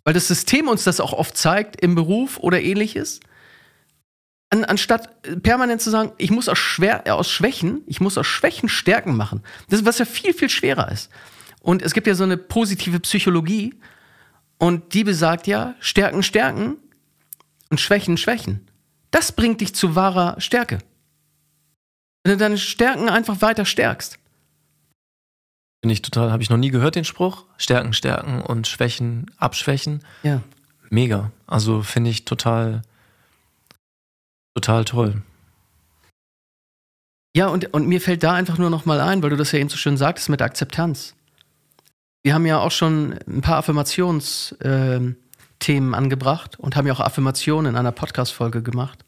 weil 0.03 0.13
das 0.13 0.27
System 0.27 0.67
uns 0.67 0.83
das 0.83 0.99
auch 0.99 1.13
oft 1.13 1.37
zeigt 1.37 1.79
im 1.79 1.95
Beruf 1.95 2.37
oder 2.37 2.59
ähnliches. 2.59 3.21
An, 4.51 4.63
anstatt 4.65 5.43
permanent 5.43 5.81
zu 5.81 5.91
sagen, 5.91 6.11
ich 6.17 6.31
muss 6.31 6.49
aus, 6.49 6.57
schwer, 6.57 7.05
äh, 7.05 7.11
aus 7.11 7.29
Schwächen, 7.29 7.81
ich 7.85 8.01
muss 8.01 8.17
aus 8.17 8.25
Schwächen 8.25 8.67
Stärken 8.67 9.15
machen. 9.15 9.43
Das 9.69 9.79
ist, 9.79 9.85
was 9.85 9.99
ja 9.99 10.05
viel, 10.05 10.33
viel 10.33 10.49
schwerer 10.49 10.91
ist. 10.91 11.11
Und 11.61 11.81
es 11.81 11.93
gibt 11.93 12.07
ja 12.07 12.15
so 12.15 12.23
eine 12.23 12.37
positive 12.37 12.99
Psychologie 12.99 13.75
und 14.57 14.93
die 14.93 15.03
besagt 15.03 15.47
ja, 15.47 15.75
Stärken, 15.79 16.23
Stärken 16.23 16.77
und 17.69 17.79
Schwächen, 17.79 18.17
Schwächen. 18.17 18.67
Das 19.11 19.31
bringt 19.31 19.61
dich 19.61 19.75
zu 19.75 19.95
wahrer 19.95 20.39
Stärke. 20.39 20.79
Wenn 22.23 22.33
du 22.33 22.37
deine 22.37 22.57
Stärken 22.57 23.09
einfach 23.09 23.41
weiter 23.41 23.65
stärkst. 23.65 24.19
Finde 25.81 25.93
ich 25.93 26.01
total, 26.01 26.31
habe 26.31 26.43
ich 26.43 26.49
noch 26.49 26.57
nie 26.57 26.71
gehört, 26.71 26.95
den 26.95 27.05
Spruch. 27.05 27.45
Stärken, 27.57 27.93
stärken 27.93 28.41
und 28.41 28.67
Schwächen, 28.67 29.31
abschwächen. 29.37 30.03
Ja. 30.23 30.41
Mega. 30.89 31.31
Also 31.47 31.81
finde 31.81 32.09
ich 32.09 32.25
total, 32.25 32.81
total 34.59 34.85
toll. 34.85 35.21
Ja, 37.35 37.47
und, 37.47 37.73
und 37.73 37.87
mir 37.87 38.01
fällt 38.01 38.23
da 38.23 38.33
einfach 38.33 38.57
nur 38.57 38.69
noch 38.69 38.85
mal 38.85 38.99
ein, 38.99 39.23
weil 39.23 39.29
du 39.29 39.37
das 39.37 39.51
ja 39.51 39.59
eben 39.59 39.69
so 39.69 39.77
schön 39.77 39.97
sagtest 39.97 40.29
mit 40.29 40.41
Akzeptanz. 40.41 41.15
Wir 42.23 42.33
haben 42.33 42.45
ja 42.45 42.59
auch 42.59 42.71
schon 42.71 43.17
ein 43.27 43.41
paar 43.41 43.57
Affirmationsthemen 43.57 45.15
äh, 45.93 45.95
angebracht 45.95 46.59
und 46.59 46.75
haben 46.75 46.87
ja 46.87 46.93
auch 46.93 46.99
Affirmationen 46.99 47.71
in 47.71 47.77
einer 47.77 47.93
Podcast-Folge 47.93 48.61
gemacht. 48.61 49.05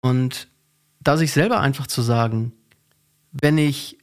Und 0.00 0.46
da 1.00 1.16
sich 1.16 1.32
selber 1.32 1.60
einfach 1.60 1.88
zu 1.88 2.02
sagen, 2.02 2.52
wenn 3.32 3.58
ich 3.58 3.98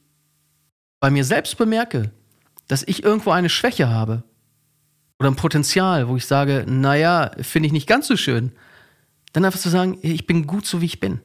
bei 0.98 1.10
mir 1.10 1.24
selbst 1.24 1.56
bemerke, 1.56 2.10
dass 2.68 2.82
ich 2.82 3.02
irgendwo 3.02 3.30
eine 3.30 3.48
Schwäche 3.48 3.88
habe 3.88 4.22
oder 5.18 5.30
ein 5.30 5.36
Potenzial, 5.36 6.08
wo 6.08 6.16
ich 6.16 6.26
sage, 6.26 6.66
naja, 6.68 7.30
finde 7.40 7.68
ich 7.68 7.72
nicht 7.72 7.86
ganz 7.86 8.06
so 8.06 8.18
schön, 8.18 8.52
dann 9.32 9.44
einfach 9.44 9.60
zu 9.60 9.68
sagen, 9.68 9.98
ich 10.02 10.26
bin 10.26 10.46
gut 10.46 10.66
so, 10.66 10.80
wie 10.80 10.86
ich 10.86 11.00
bin. 11.00 11.20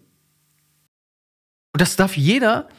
Und 1.74 1.81
das 1.81 1.95
darf 1.95 2.15
jeder 2.15 2.69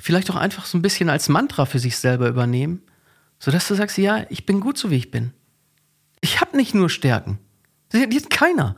vielleicht 0.00 0.30
auch 0.30 0.36
einfach 0.36 0.66
so 0.66 0.76
ein 0.76 0.82
bisschen 0.82 1.08
als 1.08 1.28
Mantra 1.28 1.64
für 1.64 1.78
sich 1.78 1.96
selber 1.96 2.28
übernehmen, 2.28 2.82
sodass 3.38 3.68
du 3.68 3.74
sagst, 3.74 3.98
ja, 3.98 4.24
ich 4.30 4.46
bin 4.46 4.60
gut 4.60 4.78
so, 4.78 4.90
wie 4.90 4.96
ich 4.96 5.10
bin. 5.10 5.32
Ich 6.20 6.40
habe 6.40 6.56
nicht 6.56 6.74
nur 6.74 6.90
Stärken. 6.90 7.38
Die 7.92 8.00
hat 8.00 8.30
keiner. 8.30 8.76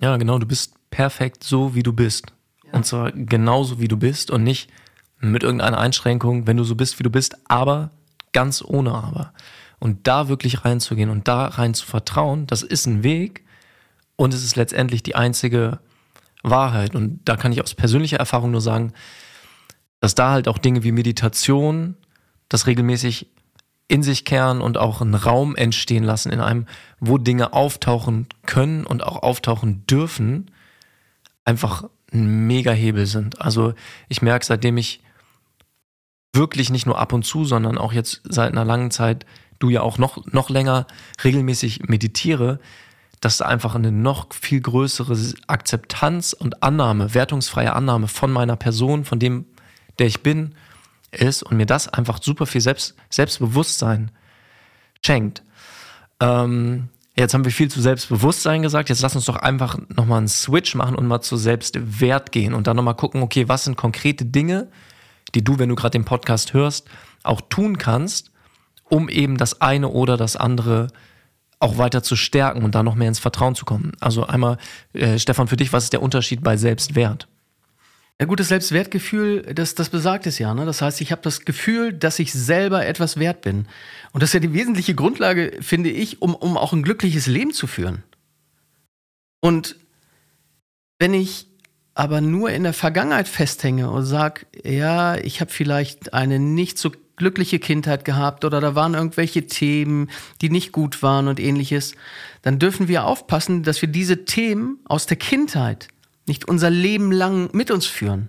Ja, 0.00 0.16
genau, 0.16 0.38
du 0.38 0.46
bist 0.46 0.74
perfekt 0.90 1.42
so, 1.42 1.74
wie 1.74 1.82
du 1.82 1.92
bist. 1.92 2.26
Ja. 2.64 2.74
Und 2.74 2.86
zwar 2.86 3.12
genauso, 3.12 3.80
wie 3.80 3.88
du 3.88 3.96
bist 3.96 4.30
und 4.30 4.44
nicht 4.44 4.70
mit 5.20 5.42
irgendeiner 5.42 5.78
Einschränkung, 5.78 6.46
wenn 6.46 6.56
du 6.56 6.64
so 6.64 6.74
bist, 6.74 6.98
wie 6.98 7.02
du 7.02 7.10
bist, 7.10 7.36
aber 7.50 7.90
ganz 8.32 8.62
ohne 8.62 8.92
aber. 8.92 9.32
Und 9.80 10.06
da 10.06 10.28
wirklich 10.28 10.64
reinzugehen 10.64 11.10
und 11.10 11.28
da 11.28 11.46
rein 11.46 11.74
zu 11.74 11.86
vertrauen, 11.86 12.46
das 12.46 12.62
ist 12.62 12.86
ein 12.86 13.02
Weg 13.02 13.44
und 14.18 14.34
es 14.34 14.42
ist 14.42 14.56
letztendlich 14.56 15.04
die 15.04 15.14
einzige 15.14 15.78
Wahrheit. 16.42 16.96
Und 16.96 17.20
da 17.24 17.36
kann 17.36 17.52
ich 17.52 17.62
aus 17.62 17.74
persönlicher 17.74 18.16
Erfahrung 18.18 18.50
nur 18.50 18.60
sagen, 18.60 18.92
dass 20.00 20.16
da 20.16 20.32
halt 20.32 20.48
auch 20.48 20.58
Dinge 20.58 20.82
wie 20.82 20.90
Meditation, 20.90 21.96
das 22.48 22.66
regelmäßig 22.66 23.28
in 23.86 24.02
sich 24.02 24.24
kehren 24.24 24.60
und 24.60 24.76
auch 24.76 25.00
einen 25.00 25.14
Raum 25.14 25.54
entstehen 25.54 26.02
lassen 26.02 26.32
in 26.32 26.40
einem, 26.40 26.66
wo 26.98 27.16
Dinge 27.16 27.52
auftauchen 27.52 28.26
können 28.44 28.84
und 28.84 29.04
auch 29.04 29.22
auftauchen 29.22 29.86
dürfen, 29.86 30.50
einfach 31.44 31.84
ein 32.12 32.48
Mega-Hebel 32.48 33.06
sind. 33.06 33.40
Also 33.40 33.72
ich 34.08 34.20
merke, 34.20 34.44
seitdem 34.44 34.78
ich 34.78 35.00
wirklich 36.32 36.70
nicht 36.70 36.86
nur 36.86 36.98
ab 36.98 37.12
und 37.12 37.24
zu, 37.24 37.44
sondern 37.44 37.78
auch 37.78 37.92
jetzt 37.92 38.22
seit 38.24 38.50
einer 38.50 38.64
langen 38.64 38.90
Zeit, 38.90 39.24
du 39.60 39.70
ja 39.70 39.80
auch 39.82 39.96
noch, 39.96 40.26
noch 40.26 40.50
länger 40.50 40.88
regelmäßig 41.22 41.84
meditiere, 41.88 42.58
dass 43.20 43.38
da 43.38 43.46
einfach 43.46 43.74
eine 43.74 43.92
noch 43.92 44.32
viel 44.32 44.60
größere 44.60 45.16
Akzeptanz 45.46 46.32
und 46.32 46.62
Annahme, 46.62 47.14
wertungsfreie 47.14 47.72
Annahme 47.72 48.08
von 48.08 48.30
meiner 48.30 48.56
Person, 48.56 49.04
von 49.04 49.18
dem, 49.18 49.46
der 49.98 50.06
ich 50.06 50.22
bin, 50.22 50.54
ist 51.10 51.42
und 51.42 51.56
mir 51.56 51.66
das 51.66 51.88
einfach 51.88 52.22
super 52.22 52.46
viel 52.46 52.60
Selbst, 52.60 52.94
Selbstbewusstsein 53.10 54.10
schenkt. 55.04 55.42
Ähm, 56.20 56.88
jetzt 57.16 57.34
haben 57.34 57.44
wir 57.44 57.52
viel 57.52 57.70
zu 57.70 57.80
Selbstbewusstsein 57.80 58.62
gesagt. 58.62 58.88
Jetzt 58.88 59.02
lass 59.02 59.16
uns 59.16 59.24
doch 59.24 59.36
einfach 59.36 59.78
nochmal 59.88 60.18
einen 60.18 60.28
Switch 60.28 60.74
machen 60.74 60.94
und 60.94 61.06
mal 61.06 61.20
zu 61.20 61.36
Selbstwert 61.36 62.32
gehen 62.32 62.54
und 62.54 62.66
dann 62.66 62.76
nochmal 62.76 62.96
gucken, 62.96 63.22
okay, 63.22 63.48
was 63.48 63.64
sind 63.64 63.76
konkrete 63.76 64.24
Dinge, 64.24 64.68
die 65.34 65.42
du, 65.42 65.58
wenn 65.58 65.68
du 65.68 65.74
gerade 65.74 65.98
den 65.98 66.04
Podcast 66.04 66.52
hörst, 66.52 66.88
auch 67.22 67.40
tun 67.40 67.78
kannst, 67.78 68.30
um 68.84 69.08
eben 69.08 69.36
das 69.36 69.60
eine 69.60 69.88
oder 69.88 70.16
das 70.16 70.36
andere 70.36 70.88
auch 71.60 71.78
weiter 71.78 72.02
zu 72.02 72.16
stärken 72.16 72.62
und 72.62 72.74
da 72.74 72.82
noch 72.82 72.94
mehr 72.94 73.08
ins 73.08 73.18
Vertrauen 73.18 73.54
zu 73.54 73.64
kommen. 73.64 73.92
Also 74.00 74.26
einmal, 74.26 74.58
äh, 74.92 75.18
Stefan, 75.18 75.48
für 75.48 75.56
dich, 75.56 75.72
was 75.72 75.84
ist 75.84 75.92
der 75.92 76.02
Unterschied 76.02 76.42
bei 76.42 76.56
Selbstwert? 76.56 77.28
Ja, 78.20 78.26
gutes 78.26 78.48
Selbstwertgefühl, 78.48 79.42
das, 79.54 79.74
das 79.74 79.90
besagt 79.90 80.26
es 80.26 80.38
ja. 80.38 80.52
Ne? 80.52 80.66
Das 80.66 80.82
heißt, 80.82 81.00
ich 81.00 81.12
habe 81.12 81.22
das 81.22 81.44
Gefühl, 81.44 81.92
dass 81.92 82.18
ich 82.18 82.32
selber 82.32 82.84
etwas 82.84 83.16
wert 83.16 83.42
bin. 83.42 83.66
Und 84.12 84.22
das 84.22 84.30
ist 84.30 84.34
ja 84.34 84.40
die 84.40 84.52
wesentliche 84.52 84.94
Grundlage, 84.94 85.56
finde 85.60 85.90
ich, 85.90 86.20
um, 86.20 86.34
um 86.34 86.56
auch 86.56 86.72
ein 86.72 86.82
glückliches 86.82 87.26
Leben 87.26 87.52
zu 87.52 87.66
führen. 87.66 88.02
Und 89.40 89.76
wenn 90.98 91.14
ich 91.14 91.46
aber 91.94 92.20
nur 92.20 92.50
in 92.50 92.64
der 92.64 92.72
Vergangenheit 92.72 93.28
festhänge 93.28 93.90
und 93.90 94.04
sage, 94.04 94.46
ja, 94.64 95.16
ich 95.16 95.40
habe 95.40 95.50
vielleicht 95.50 96.12
eine 96.12 96.38
nicht 96.38 96.78
so 96.78 96.90
glückliche 97.18 97.58
Kindheit 97.58 98.04
gehabt 98.04 98.44
oder 98.44 98.60
da 98.60 98.74
waren 98.74 98.94
irgendwelche 98.94 99.46
Themen, 99.46 100.10
die 100.40 100.50
nicht 100.50 100.72
gut 100.72 101.02
waren 101.02 101.28
und 101.28 101.40
ähnliches, 101.40 101.94
dann 102.42 102.58
dürfen 102.58 102.88
wir 102.88 103.04
aufpassen, 103.04 103.62
dass 103.62 103.82
wir 103.82 103.88
diese 103.88 104.24
Themen 104.24 104.78
aus 104.84 105.06
der 105.06 105.16
Kindheit 105.16 105.88
nicht 106.26 106.48
unser 106.48 106.70
Leben 106.70 107.12
lang 107.12 107.50
mit 107.52 107.70
uns 107.70 107.86
führen. 107.86 108.28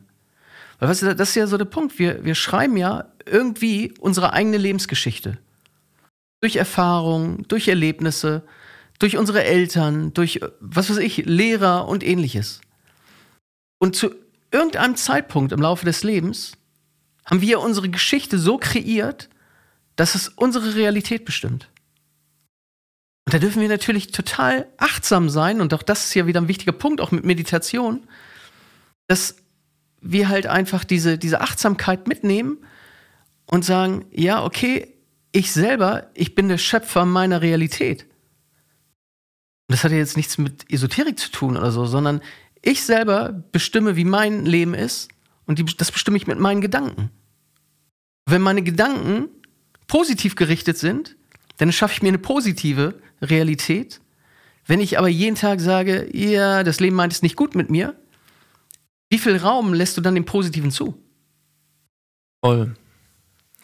Weil 0.80 0.90
weißt 0.90 1.02
du, 1.04 1.16
das 1.16 1.30
ist 1.30 1.36
ja 1.36 1.48
so 1.48 1.58
der 1.58 1.66
Punkt. 1.66 2.00
Wir, 2.00 2.24
wir 2.24 2.36
schreiben 2.36 2.78
ja 2.78 3.06
irgendwie 3.26 3.94
unsere 4.00 4.34
eigene 4.34 4.58
Lebensgeschichte. 4.58 5.38
Durch 6.42 6.56
Erfahrungen, 6.56 7.46
durch 7.48 7.68
Erlebnisse, 7.68 8.44
durch 8.98 9.18
unsere 9.18 9.44
Eltern, 9.44 10.14
durch, 10.14 10.42
was 10.60 10.90
weiß 10.90 10.98
ich, 10.98 11.26
Lehrer 11.26 11.88
und 11.88 12.04
ähnliches. 12.04 12.62
Und 13.78 13.96
zu 13.96 14.10
irgendeinem 14.52 14.96
Zeitpunkt 14.96 15.52
im 15.52 15.62
Laufe 15.62 15.86
des 15.86 16.04
Lebens 16.04 16.54
haben 17.30 17.42
wir 17.42 17.60
unsere 17.60 17.90
Geschichte 17.90 18.40
so 18.40 18.58
kreiert, 18.58 19.30
dass 19.96 20.16
es 20.16 20.30
unsere 20.30 20.76
Realität 20.76 21.26
bestimmt. 21.26 21.70
Und 23.26 23.34
da 23.34 23.40
dürfen 23.40 23.62
wir 23.62 23.70
natürlich 23.70 24.12
total 24.12 24.68
achtsam 24.78 25.30
sein, 25.30 25.62
und 25.62 25.74
auch 25.74 25.84
das 25.84 26.06
ist 26.06 26.16
ja 26.16 26.26
wieder 26.26 26.42
ein 26.42 26.48
wichtiger 26.48 26.72
Punkt, 26.72 27.00
auch 27.02 27.12
mit 27.12 27.26
Meditation, 27.26 28.08
dass 29.08 29.36
wir 30.02 30.30
halt 30.30 30.48
einfach 30.48 30.84
diese, 30.84 31.18
diese 31.18 31.42
Achtsamkeit 31.42 32.08
mitnehmen 32.08 32.58
und 33.46 33.66
sagen, 33.66 34.06
ja, 34.12 34.44
okay, 34.44 34.96
ich 35.32 35.52
selber, 35.52 36.10
ich 36.16 36.34
bin 36.34 36.48
der 36.48 36.58
Schöpfer 36.58 37.06
meiner 37.06 37.42
Realität. 37.42 38.04
Und 39.68 39.74
das 39.74 39.84
hat 39.84 39.92
ja 39.92 39.98
jetzt 39.98 40.18
nichts 40.18 40.40
mit 40.40 40.72
Esoterik 40.72 41.20
zu 41.20 41.30
tun 41.30 41.56
oder 41.56 41.72
so, 41.72 41.86
sondern 41.86 42.22
ich 42.64 42.84
selber 42.84 43.44
bestimme, 43.52 43.96
wie 43.96 44.06
mein 44.06 44.46
Leben 44.46 44.74
ist 44.74 45.10
und 45.46 45.60
die, 45.60 45.66
das 45.66 45.92
bestimme 45.92 46.18
ich 46.18 46.26
mit 46.26 46.40
meinen 46.40 46.62
Gedanken. 46.62 47.12
Wenn 48.30 48.42
meine 48.42 48.64
Gedanken 48.64 49.30
positiv 49.88 50.36
gerichtet 50.36 50.78
sind, 50.78 51.16
dann 51.58 51.72
schaffe 51.72 51.94
ich 51.94 52.02
mir 52.02 52.10
eine 52.10 52.20
positive 52.20 52.96
Realität. 53.22 54.02
Wenn 54.66 54.80
ich 54.80 54.98
aber 54.98 55.08
jeden 55.08 55.36
Tag 55.36 55.60
sage, 55.60 56.10
ja, 56.16 56.64
das 56.64 56.80
Leben 56.80 56.96
meint 56.96 57.14
es 57.14 57.22
nicht 57.22 57.36
gut 57.36 57.56
mit 57.56 57.70
mir, 57.70 57.96
wie 59.10 59.18
viel 59.18 59.38
Raum 59.38 59.74
lässt 59.74 59.98
du 59.98 60.02
dann 60.02 60.16
dem 60.16 60.26
Positiven 60.26 60.72
zu? 60.72 60.96
Voll. 62.44 62.76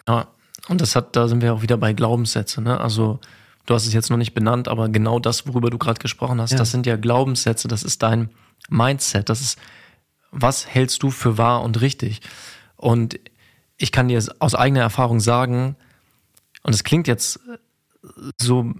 Ja, 0.08 0.28
und 0.68 0.80
das 0.80 0.96
hat, 0.96 1.14
da 1.14 1.28
sind 1.28 1.42
wir 1.42 1.54
auch 1.54 1.62
wieder 1.62 1.76
bei 1.76 1.92
Glaubenssätze, 1.92 2.60
ne? 2.60 2.80
Also, 2.80 3.20
du 3.66 3.74
hast 3.74 3.86
es 3.86 3.94
jetzt 3.94 4.10
noch 4.10 4.16
nicht 4.16 4.34
benannt, 4.34 4.66
aber 4.66 4.88
genau 4.88 5.20
das, 5.20 5.46
worüber 5.46 5.70
du 5.70 5.78
gerade 5.78 6.00
gesprochen 6.00 6.40
hast, 6.40 6.50
ja. 6.50 6.58
das 6.58 6.72
sind 6.72 6.86
ja 6.86 6.96
Glaubenssätze, 6.96 7.68
das 7.68 7.84
ist 7.84 8.02
dein, 8.02 8.30
Mindset. 8.68 9.28
Das 9.28 9.40
ist, 9.40 9.58
was 10.30 10.66
hältst 10.66 11.02
du 11.02 11.10
für 11.10 11.38
wahr 11.38 11.62
und 11.62 11.80
richtig? 11.80 12.20
Und 12.76 13.18
ich 13.76 13.92
kann 13.92 14.08
dir 14.08 14.22
aus 14.38 14.54
eigener 14.54 14.80
Erfahrung 14.80 15.20
sagen, 15.20 15.76
und 16.62 16.74
es 16.74 16.84
klingt 16.84 17.06
jetzt 17.06 17.40
so, 18.40 18.74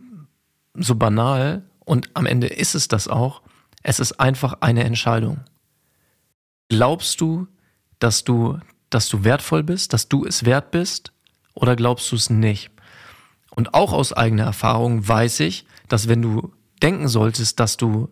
so 0.74 0.94
banal, 0.94 1.62
und 1.84 2.10
am 2.14 2.26
Ende 2.26 2.48
ist 2.48 2.74
es 2.74 2.88
das 2.88 3.06
auch, 3.06 3.42
es 3.82 4.00
ist 4.00 4.18
einfach 4.18 4.58
eine 4.60 4.84
Entscheidung. 4.84 5.40
Glaubst 6.68 7.20
du, 7.20 7.46
dass 8.00 8.24
du, 8.24 8.58
dass 8.90 9.08
du 9.08 9.22
wertvoll 9.22 9.62
bist, 9.62 9.92
dass 9.92 10.08
du 10.08 10.24
es 10.24 10.44
wert 10.44 10.70
bist, 10.70 11.12
oder 11.54 11.76
glaubst 11.76 12.10
du 12.12 12.16
es 12.16 12.28
nicht? 12.28 12.70
Und 13.50 13.72
auch 13.72 13.92
aus 13.92 14.12
eigener 14.12 14.44
Erfahrung 14.44 15.06
weiß 15.06 15.40
ich, 15.40 15.66
dass 15.88 16.08
wenn 16.08 16.22
du 16.22 16.52
denken 16.82 17.08
solltest, 17.08 17.58
dass 17.60 17.76
du 17.76 18.10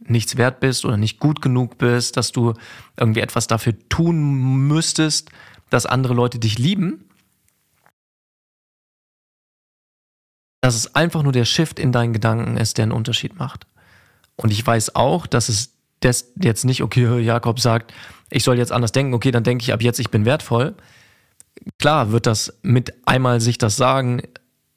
nichts 0.00 0.36
wert 0.36 0.60
bist 0.60 0.84
oder 0.84 0.96
nicht 0.96 1.18
gut 1.18 1.40
genug 1.40 1.78
bist, 1.78 2.16
dass 2.16 2.32
du 2.32 2.52
irgendwie 2.98 3.20
etwas 3.20 3.46
dafür 3.46 3.74
tun 3.88 4.66
müsstest, 4.66 5.30
dass 5.70 5.86
andere 5.86 6.14
Leute 6.14 6.38
dich 6.38 6.58
lieben. 6.58 7.08
Dass 10.60 10.74
es 10.74 10.94
einfach 10.94 11.22
nur 11.22 11.32
der 11.32 11.44
Shift 11.44 11.78
in 11.78 11.92
deinen 11.92 12.12
Gedanken 12.12 12.56
ist, 12.56 12.78
der 12.78 12.84
einen 12.84 12.92
Unterschied 12.92 13.38
macht. 13.38 13.66
Und 14.36 14.50
ich 14.50 14.66
weiß 14.66 14.94
auch, 14.96 15.26
dass 15.26 15.48
es 15.48 15.74
jetzt 16.02 16.64
nicht, 16.64 16.82
okay, 16.82 17.20
Jakob 17.20 17.60
sagt, 17.60 17.94
ich 18.30 18.44
soll 18.44 18.58
jetzt 18.58 18.72
anders 18.72 18.92
denken, 18.92 19.14
okay, 19.14 19.30
dann 19.30 19.44
denke 19.44 19.62
ich 19.62 19.72
ab 19.72 19.82
jetzt, 19.82 20.00
ich 20.00 20.10
bin 20.10 20.24
wertvoll. 20.24 20.74
Klar 21.78 22.12
wird 22.12 22.26
das 22.26 22.58
mit 22.62 23.06
einmal 23.06 23.40
sich 23.40 23.58
das 23.58 23.76
sagen 23.76 24.22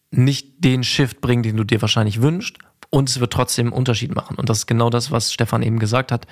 nicht 0.09 0.63
den 0.63 0.83
Shift 0.83 1.19
bringen, 1.19 1.43
den 1.43 1.57
du 1.57 1.63
dir 1.63 1.81
wahrscheinlich 1.81 2.21
wünschst 2.21 2.57
und 2.89 3.09
es 3.09 3.19
wird 3.19 3.33
trotzdem 3.33 3.67
einen 3.67 3.75
Unterschied 3.75 4.15
machen. 4.15 4.37
Und 4.37 4.49
das 4.49 4.59
ist 4.59 4.67
genau 4.67 4.89
das, 4.89 5.11
was 5.11 5.33
Stefan 5.33 5.63
eben 5.63 5.79
gesagt 5.79 6.11
hat 6.11 6.27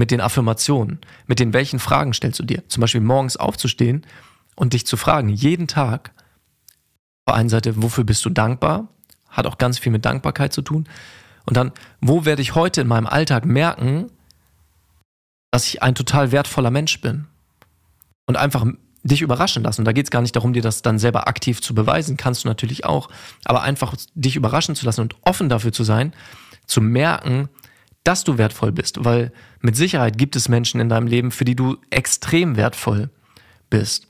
mit 0.00 0.10
den 0.10 0.22
Affirmationen. 0.22 0.98
Mit 1.26 1.40
den 1.40 1.52
welchen 1.52 1.78
Fragen 1.78 2.14
stellst 2.14 2.40
du 2.40 2.42
dir? 2.42 2.66
Zum 2.68 2.80
Beispiel 2.80 3.02
morgens 3.02 3.36
aufzustehen 3.36 4.06
und 4.56 4.72
dich 4.72 4.86
zu 4.86 4.96
fragen, 4.96 5.28
jeden 5.28 5.68
Tag, 5.68 6.12
auf 6.16 7.28
der 7.28 7.34
einen 7.34 7.50
Seite, 7.50 7.82
wofür 7.82 8.04
bist 8.04 8.24
du 8.24 8.30
dankbar? 8.30 8.88
Hat 9.28 9.46
auch 9.46 9.58
ganz 9.58 9.78
viel 9.78 9.92
mit 9.92 10.06
Dankbarkeit 10.06 10.54
zu 10.54 10.62
tun. 10.62 10.88
Und 11.44 11.58
dann, 11.58 11.72
wo 12.00 12.24
werde 12.24 12.40
ich 12.40 12.54
heute 12.54 12.80
in 12.80 12.88
meinem 12.88 13.06
Alltag 13.06 13.44
merken, 13.44 14.10
dass 15.50 15.66
ich 15.66 15.82
ein 15.82 15.94
total 15.94 16.32
wertvoller 16.32 16.70
Mensch 16.70 17.02
bin? 17.02 17.26
Und 18.26 18.38
einfach 18.38 18.64
dich 19.02 19.20
überraschen 19.20 19.62
lassen. 19.62 19.84
Da 19.84 19.92
geht 19.92 20.06
es 20.06 20.10
gar 20.10 20.22
nicht 20.22 20.34
darum, 20.34 20.54
dir 20.54 20.62
das 20.62 20.80
dann 20.80 20.98
selber 20.98 21.28
aktiv 21.28 21.60
zu 21.60 21.74
beweisen, 21.74 22.16
kannst 22.16 22.44
du 22.44 22.48
natürlich 22.48 22.86
auch, 22.86 23.10
aber 23.44 23.62
einfach 23.62 23.94
dich 24.14 24.36
überraschen 24.36 24.74
zu 24.74 24.86
lassen 24.86 25.02
und 25.02 25.16
offen 25.22 25.50
dafür 25.50 25.72
zu 25.72 25.84
sein, 25.84 26.14
zu 26.66 26.80
merken, 26.80 27.50
dass 28.04 28.24
du 28.24 28.38
wertvoll 28.38 28.72
bist, 28.72 29.04
weil 29.04 29.32
mit 29.60 29.76
Sicherheit 29.76 30.18
gibt 30.18 30.36
es 30.36 30.48
Menschen 30.48 30.80
in 30.80 30.88
deinem 30.88 31.06
Leben, 31.06 31.30
für 31.30 31.44
die 31.44 31.56
du 31.56 31.76
extrem 31.90 32.56
wertvoll 32.56 33.10
bist. 33.68 34.08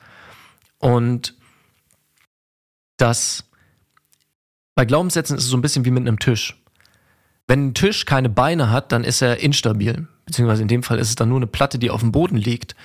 Und 0.78 1.35
das 2.97 3.44
bei 4.75 4.85
Glaubenssätzen 4.85 5.37
ist 5.37 5.44
es 5.44 5.50
so 5.50 5.56
ein 5.56 5.62
bisschen 5.62 5.85
wie 5.85 5.90
mit 5.90 6.06
einem 6.06 6.18
Tisch. 6.18 6.56
Wenn 7.47 7.68
ein 7.68 7.75
Tisch 7.75 8.06
keine 8.06 8.28
Beine 8.28 8.70
hat, 8.70 8.92
dann 8.92 9.04
ist 9.04 9.20
er 9.23 9.38
instabil. 9.38 10.06
Beziehungsweise 10.25 10.62
in 10.62 10.68
dem 10.68 10.82
Fall 10.82 10.99
ist 10.99 11.09
es 11.09 11.16
dann 11.16 11.28
nur 11.28 11.38
eine 11.38 11.49
Platte, 11.49 11.78
die 11.78 11.90
auf 11.90 12.00
dem 12.00 12.12
Boden 12.12 12.37
liegt. 12.37 12.76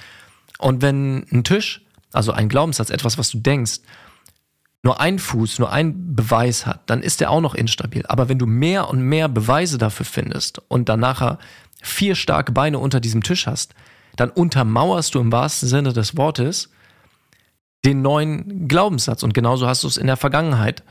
Und 0.57 0.81
wenn 0.81 1.27
ein 1.31 1.43
Tisch 1.43 1.85
also 2.15 2.31
ein 2.31 2.49
Glaubenssatz, 2.49 2.89
etwas, 2.89 3.17
was 3.17 3.29
du 3.31 3.39
denkst, 3.39 3.79
nur 4.85 5.01
ein 5.01 5.17
Fuß, 5.17 5.57
nur 5.57 5.71
ein 5.71 6.15
Beweis 6.15 6.67
hat, 6.67 6.81
dann 6.85 7.01
ist 7.01 7.19
der 7.19 7.31
auch 7.31 7.41
noch 7.41 7.55
instabil. 7.55 8.05
Aber 8.05 8.29
wenn 8.29 8.37
du 8.37 8.45
mehr 8.45 8.87
und 8.87 9.01
mehr 9.01 9.27
Beweise 9.27 9.79
dafür 9.79 10.05
findest 10.05 10.61
und 10.67 10.89
dann 10.89 10.99
nachher 10.99 11.39
vier 11.81 12.13
starke 12.13 12.51
Beine 12.51 12.77
unter 12.77 12.99
diesem 12.99 13.23
Tisch 13.23 13.47
hast, 13.47 13.73
dann 14.15 14.29
untermauerst 14.29 15.15
du 15.15 15.19
im 15.19 15.31
wahrsten 15.31 15.67
Sinne 15.67 15.91
des 15.91 16.15
Wortes 16.15 16.69
den 17.83 18.03
neuen 18.03 18.67
Glaubenssatz. 18.67 19.23
Und 19.23 19.33
genauso 19.33 19.67
hast 19.67 19.83
du 19.83 19.87
es 19.87 19.97
in 19.97 20.05
der 20.05 20.17
Vergangenheit 20.17 20.83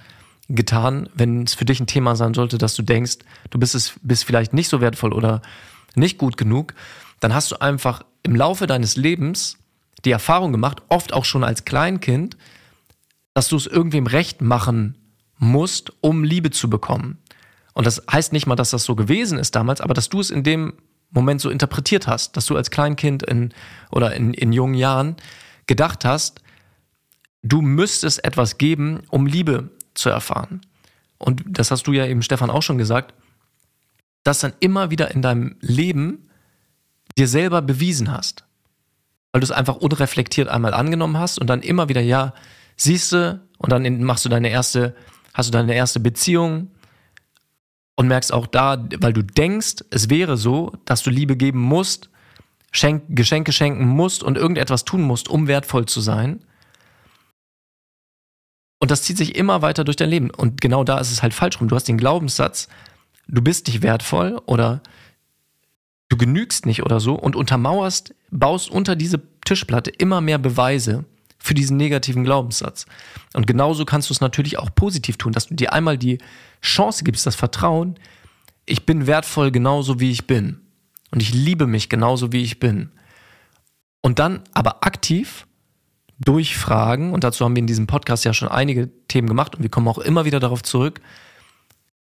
getan, 0.48 1.08
wenn 1.14 1.44
es 1.44 1.54
für 1.54 1.64
dich 1.64 1.78
ein 1.78 1.86
Thema 1.86 2.16
sein 2.16 2.34
sollte, 2.34 2.58
dass 2.58 2.74
du 2.74 2.82
denkst, 2.82 3.18
du 3.50 3.60
bist 3.60 3.76
es, 3.76 3.94
bist 4.02 4.24
vielleicht 4.24 4.52
nicht 4.52 4.68
so 4.68 4.80
wertvoll 4.80 5.12
oder 5.12 5.40
nicht 5.94 6.18
gut 6.18 6.36
genug, 6.36 6.74
dann 7.20 7.32
hast 7.32 7.52
du 7.52 7.60
einfach 7.60 8.02
im 8.24 8.34
Laufe 8.34 8.66
deines 8.66 8.96
Lebens 8.96 9.56
die 10.04 10.10
Erfahrung 10.10 10.50
gemacht, 10.50 10.82
oft 10.88 11.12
auch 11.12 11.24
schon 11.24 11.44
als 11.44 11.64
Kleinkind, 11.64 12.36
dass 13.34 13.48
du 13.48 13.56
es 13.56 13.66
irgendwem 13.66 14.06
recht 14.06 14.40
machen 14.40 14.96
musst, 15.38 15.92
um 16.00 16.24
Liebe 16.24 16.50
zu 16.50 16.70
bekommen. 16.70 17.18
Und 17.74 17.86
das 17.86 18.02
heißt 18.10 18.32
nicht 18.32 18.46
mal, 18.46 18.56
dass 18.56 18.70
das 18.70 18.84
so 18.84 18.94
gewesen 18.94 19.38
ist 19.38 19.54
damals, 19.54 19.80
aber 19.80 19.94
dass 19.94 20.08
du 20.08 20.20
es 20.20 20.30
in 20.30 20.44
dem 20.44 20.74
Moment 21.10 21.40
so 21.40 21.50
interpretiert 21.50 22.06
hast, 22.06 22.36
dass 22.36 22.46
du 22.46 22.56
als 22.56 22.70
Kleinkind 22.70 23.22
in, 23.24 23.52
oder 23.90 24.14
in, 24.14 24.32
in 24.34 24.52
jungen 24.52 24.74
Jahren 24.74 25.16
gedacht 25.66 26.04
hast, 26.04 26.40
du 27.42 27.60
müsstest 27.60 28.24
etwas 28.24 28.58
geben, 28.58 29.02
um 29.10 29.26
Liebe 29.26 29.70
zu 29.94 30.08
erfahren. 30.08 30.60
Und 31.18 31.42
das 31.46 31.70
hast 31.70 31.86
du 31.86 31.92
ja 31.92 32.06
eben, 32.06 32.22
Stefan, 32.22 32.50
auch 32.50 32.62
schon 32.62 32.78
gesagt, 32.78 33.14
dass 34.22 34.40
dann 34.40 34.54
immer 34.60 34.90
wieder 34.90 35.10
in 35.10 35.22
deinem 35.22 35.56
Leben 35.60 36.30
dir 37.18 37.28
selber 37.28 37.60
bewiesen 37.62 38.10
hast 38.10 38.44
weil 39.34 39.40
du 39.40 39.46
es 39.46 39.50
einfach 39.50 39.74
unreflektiert 39.74 40.46
einmal 40.46 40.72
angenommen 40.74 41.18
hast 41.18 41.40
und 41.40 41.48
dann 41.48 41.60
immer 41.60 41.88
wieder, 41.88 42.00
ja, 42.00 42.34
siehst 42.76 43.12
du, 43.12 43.40
und 43.58 43.70
dann 43.70 44.02
machst 44.02 44.24
du 44.24 44.28
deine 44.28 44.50
erste, 44.50 44.94
hast 45.32 45.48
du 45.48 45.52
deine 45.52 45.74
erste 45.74 46.00
Beziehung 46.00 46.70
und 47.96 48.08
merkst 48.08 48.32
auch 48.32 48.46
da, 48.46 48.84
weil 48.98 49.12
du 49.12 49.22
denkst, 49.22 49.84
es 49.90 50.10
wäre 50.10 50.36
so, 50.36 50.72
dass 50.84 51.02
du 51.02 51.10
Liebe 51.10 51.36
geben 51.36 51.60
musst, 51.60 52.10
Schenk, 52.72 53.04
Geschenke 53.08 53.52
schenken 53.52 53.86
musst 53.86 54.24
und 54.24 54.36
irgendetwas 54.36 54.84
tun 54.84 55.02
musst, 55.02 55.28
um 55.28 55.46
wertvoll 55.46 55.86
zu 55.86 56.00
sein. 56.00 56.44
Und 58.80 58.90
das 58.90 59.02
zieht 59.02 59.16
sich 59.16 59.36
immer 59.36 59.62
weiter 59.62 59.84
durch 59.84 59.96
dein 59.96 60.10
Leben. 60.10 60.30
Und 60.30 60.60
genau 60.60 60.82
da 60.82 60.98
ist 60.98 61.12
es 61.12 61.22
halt 61.22 61.34
falsch 61.34 61.60
rum. 61.60 61.68
Du 61.68 61.76
hast 61.76 61.86
den 61.86 61.98
Glaubenssatz, 61.98 62.68
du 63.28 63.40
bist 63.42 63.68
nicht 63.68 63.82
wertvoll 63.82 64.42
oder 64.46 64.82
du 66.08 66.16
genügst 66.16 66.66
nicht 66.66 66.82
oder 66.82 66.98
so 66.98 67.14
und 67.14 67.36
untermauerst, 67.36 68.14
baust 68.30 68.70
unter 68.70 68.96
diese 68.96 69.22
Tischplatte 69.44 69.90
immer 69.90 70.20
mehr 70.20 70.38
Beweise 70.38 71.04
für 71.44 71.52
diesen 71.52 71.76
negativen 71.76 72.24
Glaubenssatz. 72.24 72.86
Und 73.34 73.46
genauso 73.46 73.84
kannst 73.84 74.08
du 74.08 74.14
es 74.14 74.22
natürlich 74.22 74.58
auch 74.58 74.74
positiv 74.74 75.18
tun, 75.18 75.32
dass 75.32 75.48
du 75.48 75.54
dir 75.54 75.74
einmal 75.74 75.98
die 75.98 76.16
Chance 76.62 77.04
gibst, 77.04 77.26
das 77.26 77.36
Vertrauen, 77.36 77.96
ich 78.64 78.86
bin 78.86 79.06
wertvoll 79.06 79.50
genauso 79.50 80.00
wie 80.00 80.10
ich 80.10 80.26
bin. 80.26 80.60
Und 81.10 81.20
ich 81.20 81.34
liebe 81.34 81.66
mich 81.66 81.90
genauso 81.90 82.32
wie 82.32 82.42
ich 82.42 82.60
bin. 82.60 82.92
Und 84.00 84.20
dann 84.20 84.40
aber 84.54 84.86
aktiv 84.86 85.46
durchfragen, 86.18 87.12
und 87.12 87.24
dazu 87.24 87.44
haben 87.44 87.54
wir 87.54 87.60
in 87.60 87.66
diesem 87.66 87.86
Podcast 87.86 88.24
ja 88.24 88.32
schon 88.32 88.48
einige 88.48 88.88
Themen 89.08 89.28
gemacht 89.28 89.54
und 89.54 89.62
wir 89.62 89.70
kommen 89.70 89.88
auch 89.88 89.98
immer 89.98 90.24
wieder 90.24 90.40
darauf 90.40 90.62
zurück, 90.62 91.02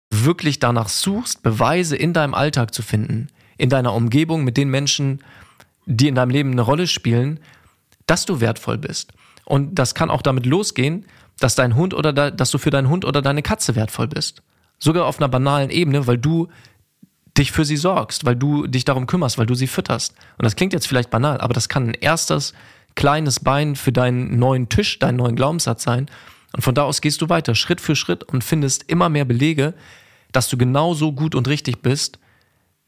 wirklich 0.10 0.58
danach 0.58 0.89
suchst, 0.89 1.43
Beweise 1.43 1.95
in 1.95 2.12
deinem 2.12 2.34
Alltag 2.34 2.73
zu 2.73 2.82
finden, 2.82 3.28
in 3.60 3.69
deiner 3.69 3.93
Umgebung, 3.93 4.43
mit 4.43 4.58
den 4.58 4.69
Menschen, 4.69 5.23
die 5.86 6.08
in 6.08 6.15
deinem 6.15 6.32
Leben 6.32 6.54
eine 6.54 6.62
Rolle 6.63 6.88
spielen, 6.88 7.39
dass 8.08 8.26
du 8.26 8.39
wertvoll 8.39 8.80
bist. 8.80 9.13
Und 9.47 9.75
das 9.75 9.95
kann 9.95 10.10
auch 10.10 10.21
damit 10.21 10.45
losgehen, 10.45 11.05
dass 11.39 11.55
dein 11.55 11.75
Hund 11.75 11.93
oder 11.93 12.12
da, 12.12 12.31
dass 12.31 12.51
du 12.51 12.57
für 12.57 12.69
deinen 12.69 12.89
Hund 12.89 13.05
oder 13.05 13.21
deine 13.21 13.41
Katze 13.41 13.75
wertvoll 13.75 14.10
bist. 14.10 14.43
Sogar 14.77 15.05
auf 15.05 15.19
einer 15.19 15.29
banalen 15.29 15.69
Ebene, 15.69 16.05
weil 16.05 16.17
du 16.17 16.49
dich 17.38 17.53
für 17.53 17.63
sie 17.63 17.77
sorgst, 17.77 18.25
weil 18.25 18.36
du 18.36 18.67
dich 18.67 18.83
darum 18.83 19.07
kümmerst, 19.07 19.38
weil 19.38 19.45
du 19.45 19.55
sie 19.55 19.67
fütterst. 19.67 20.15
Und 20.38 20.43
das 20.43 20.57
klingt 20.57 20.73
jetzt 20.73 20.86
vielleicht 20.86 21.10
banal, 21.10 21.39
aber 21.39 21.53
das 21.53 21.69
kann 21.69 21.88
ein 21.88 21.93
erstes 21.93 22.53
kleines 22.95 23.39
Bein 23.39 23.77
für 23.77 23.93
deinen 23.93 24.38
neuen 24.38 24.67
Tisch, 24.67 24.99
deinen 24.99 25.15
neuen 25.15 25.38
Glaubenssatz 25.38 25.83
sein. 25.83 26.07
Und 26.53 26.63
von 26.63 26.75
da 26.75 26.83
aus 26.83 26.99
gehst 26.99 27.21
du 27.21 27.29
weiter, 27.29 27.55
Schritt 27.55 27.79
für 27.79 27.95
Schritt 27.95 28.23
und 28.23 28.43
findest 28.43 28.83
immer 28.91 29.07
mehr 29.07 29.25
Belege, 29.25 29.75
dass 30.33 30.49
du 30.49 30.57
genauso 30.57 31.13
gut 31.13 31.36
und 31.36 31.47
richtig 31.47 31.81
bist, 31.81 32.19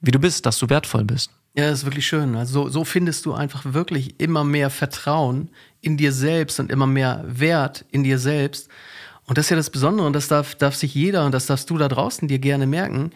wie 0.02 0.12
du 0.12 0.20
bist, 0.20 0.46
dass 0.46 0.60
du 0.60 0.68
wertvoll 0.70 1.06
bist. 1.06 1.32
Ja, 1.60 1.70
das 1.70 1.80
ist 1.80 1.86
wirklich 1.86 2.08
schön. 2.08 2.38
Also 2.38 2.64
so, 2.64 2.70
so 2.70 2.86
findest 2.86 3.26
du 3.26 3.34
einfach 3.34 3.74
wirklich 3.74 4.18
immer 4.18 4.46
mehr 4.46 4.70
Vertrauen 4.70 5.50
in 5.82 5.98
dir 5.98 6.14
selbst 6.14 6.58
und 6.62 6.72
immer 6.72 6.88
mehr 6.88 7.26
Wert 7.28 7.84
in 7.92 8.06
dir 8.06 8.18
selbst. 8.18 8.70
Und 9.26 9.38
das 9.38 9.48
ist 9.48 9.50
ja 9.50 9.58
das 9.58 9.70
Besondere 9.70 10.08
und 10.08 10.14
das 10.14 10.30
darf, 10.30 10.56
darf 10.56 10.76
sich 10.76 10.96
jeder 10.96 11.26
und 11.26 11.34
das 11.34 11.48
darfst 11.48 11.70
du 11.70 11.78
da 11.78 11.90
draußen 11.90 12.30
dir 12.30 12.40
gerne 12.40 12.66
merken. 12.66 13.12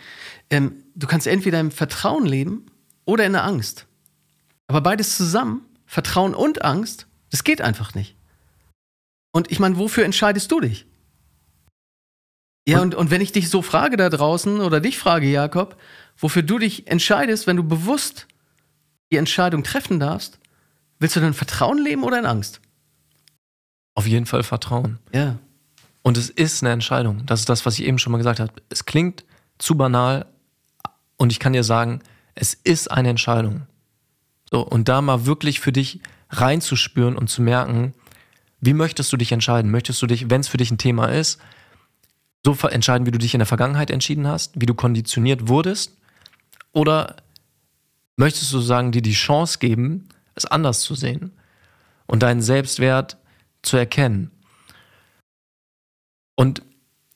Ähm, 0.49 0.83
du 0.93 1.07
kannst 1.07 1.25
entweder 1.25 1.61
im 1.61 1.71
Vertrauen 1.71 2.25
leben 2.25 2.65
oder 3.05 3.25
in 3.25 3.31
der 3.31 3.45
Angst. 3.45 3.87
Aber 4.67 4.81
beides 4.81 5.15
zusammen, 5.15 5.61
Vertrauen 5.85 6.35
und 6.35 6.65
Angst, 6.65 7.07
das 7.29 7.45
geht 7.45 7.61
einfach 7.61 7.95
nicht. 7.95 8.13
Und 9.31 9.53
ich 9.53 9.59
meine, 9.61 9.77
wofür 9.77 10.03
entscheidest 10.03 10.51
du 10.51 10.59
dich? 10.59 10.85
Ja, 12.67 12.81
und, 12.81 12.93
und 12.93 13.09
wenn 13.09 13.21
ich 13.21 13.31
dich 13.31 13.49
so 13.49 13.61
frage 13.61 13.95
da 13.95 14.09
draußen 14.09 14.59
oder 14.59 14.81
dich 14.81 14.97
frage, 14.97 15.27
Jakob, 15.27 15.77
wofür 16.17 16.41
du 16.43 16.59
dich 16.59 16.87
entscheidest, 16.87 17.47
wenn 17.47 17.55
du 17.55 17.63
bewusst 17.63 18.27
die 19.13 19.17
Entscheidung 19.17 19.63
treffen 19.63 19.99
darfst, 19.99 20.39
willst 20.99 21.15
du 21.15 21.19
dann 21.19 21.33
Vertrauen 21.35 21.77
leben 21.77 22.03
oder 22.03 22.17
in 22.17 22.25
Angst? 22.25 22.59
Auf 23.93 24.07
jeden 24.07 24.25
Fall 24.25 24.41
Vertrauen. 24.41 24.97
Ja. 25.13 25.37
Und 26.01 26.17
es 26.17 26.29
ist 26.31 26.63
eine 26.63 26.73
Entscheidung. 26.73 27.25
Das 27.27 27.39
ist 27.39 27.49
das, 27.49 27.65
was 27.65 27.77
ich 27.77 27.85
eben 27.85 27.99
schon 27.99 28.11
mal 28.11 28.17
gesagt 28.17 28.39
habe. 28.39 28.51
Es 28.69 28.85
klingt 28.85 29.23
zu 29.59 29.75
banal 29.75 30.25
und 31.17 31.31
ich 31.31 31.39
kann 31.39 31.53
dir 31.53 31.63
sagen, 31.63 32.01
es 32.33 32.55
ist 32.55 32.89
eine 32.89 33.09
Entscheidung. 33.09 33.67
So, 34.49 34.61
und 34.61 34.89
da 34.89 35.01
mal 35.01 35.27
wirklich 35.27 35.59
für 35.59 35.71
dich 35.71 36.01
reinzuspüren 36.29 37.15
und 37.15 37.29
zu 37.29 37.43
merken, 37.43 37.93
wie 38.61 38.73
möchtest 38.73 39.13
du 39.13 39.17
dich 39.17 39.31
entscheiden? 39.31 39.69
Möchtest 39.69 40.01
du 40.01 40.07
dich, 40.07 40.31
wenn 40.31 40.41
es 40.41 40.47
für 40.47 40.57
dich 40.57 40.71
ein 40.71 40.79
Thema 40.79 41.07
ist, 41.07 41.39
so 42.43 42.53
entscheiden, 42.67 43.05
wie 43.05 43.11
du 43.11 43.19
dich 43.19 43.35
in 43.35 43.39
der 43.39 43.45
Vergangenheit 43.45 43.91
entschieden 43.91 44.25
hast, 44.25 44.59
wie 44.59 44.65
du 44.65 44.73
konditioniert 44.73 45.47
wurdest? 45.47 45.95
Oder 46.71 47.17
möchtest 48.15 48.51
du 48.53 48.59
sagen, 48.59 48.91
dir 48.91 49.01
die 49.01 49.13
Chance 49.13 49.59
geben, 49.59 50.09
es 50.35 50.45
anders 50.45 50.81
zu 50.81 50.95
sehen 50.95 51.31
und 52.05 52.23
deinen 52.23 52.41
Selbstwert 52.41 53.17
zu 53.61 53.77
erkennen? 53.77 54.31
Und 56.35 56.63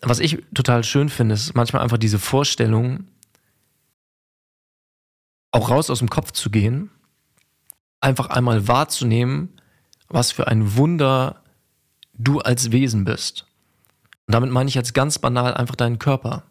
was 0.01 0.19
ich 0.19 0.43
total 0.53 0.83
schön 0.83 1.09
finde, 1.09 1.35
ist 1.35 1.55
manchmal 1.55 1.81
einfach 1.81 1.97
diese 1.97 2.19
Vorstellung, 2.19 3.07
auch 5.51 5.69
raus 5.69 5.89
aus 5.89 5.99
dem 5.99 6.09
Kopf 6.09 6.31
zu 6.31 6.49
gehen, 6.49 6.91
einfach 7.99 8.27
einmal 8.29 8.67
wahrzunehmen, 8.67 9.59
was 10.07 10.31
für 10.31 10.47
ein 10.47 10.75
Wunder 10.75 11.43
du 12.13 12.39
als 12.39 12.71
Wesen 12.71 13.05
bist. 13.05 13.45
Und 14.27 14.33
damit 14.33 14.51
meine 14.51 14.69
ich 14.69 14.75
jetzt 14.75 14.93
ganz 14.93 15.19
banal 15.19 15.53
einfach 15.53 15.75
deinen 15.75 15.99
Körper. 15.99 16.43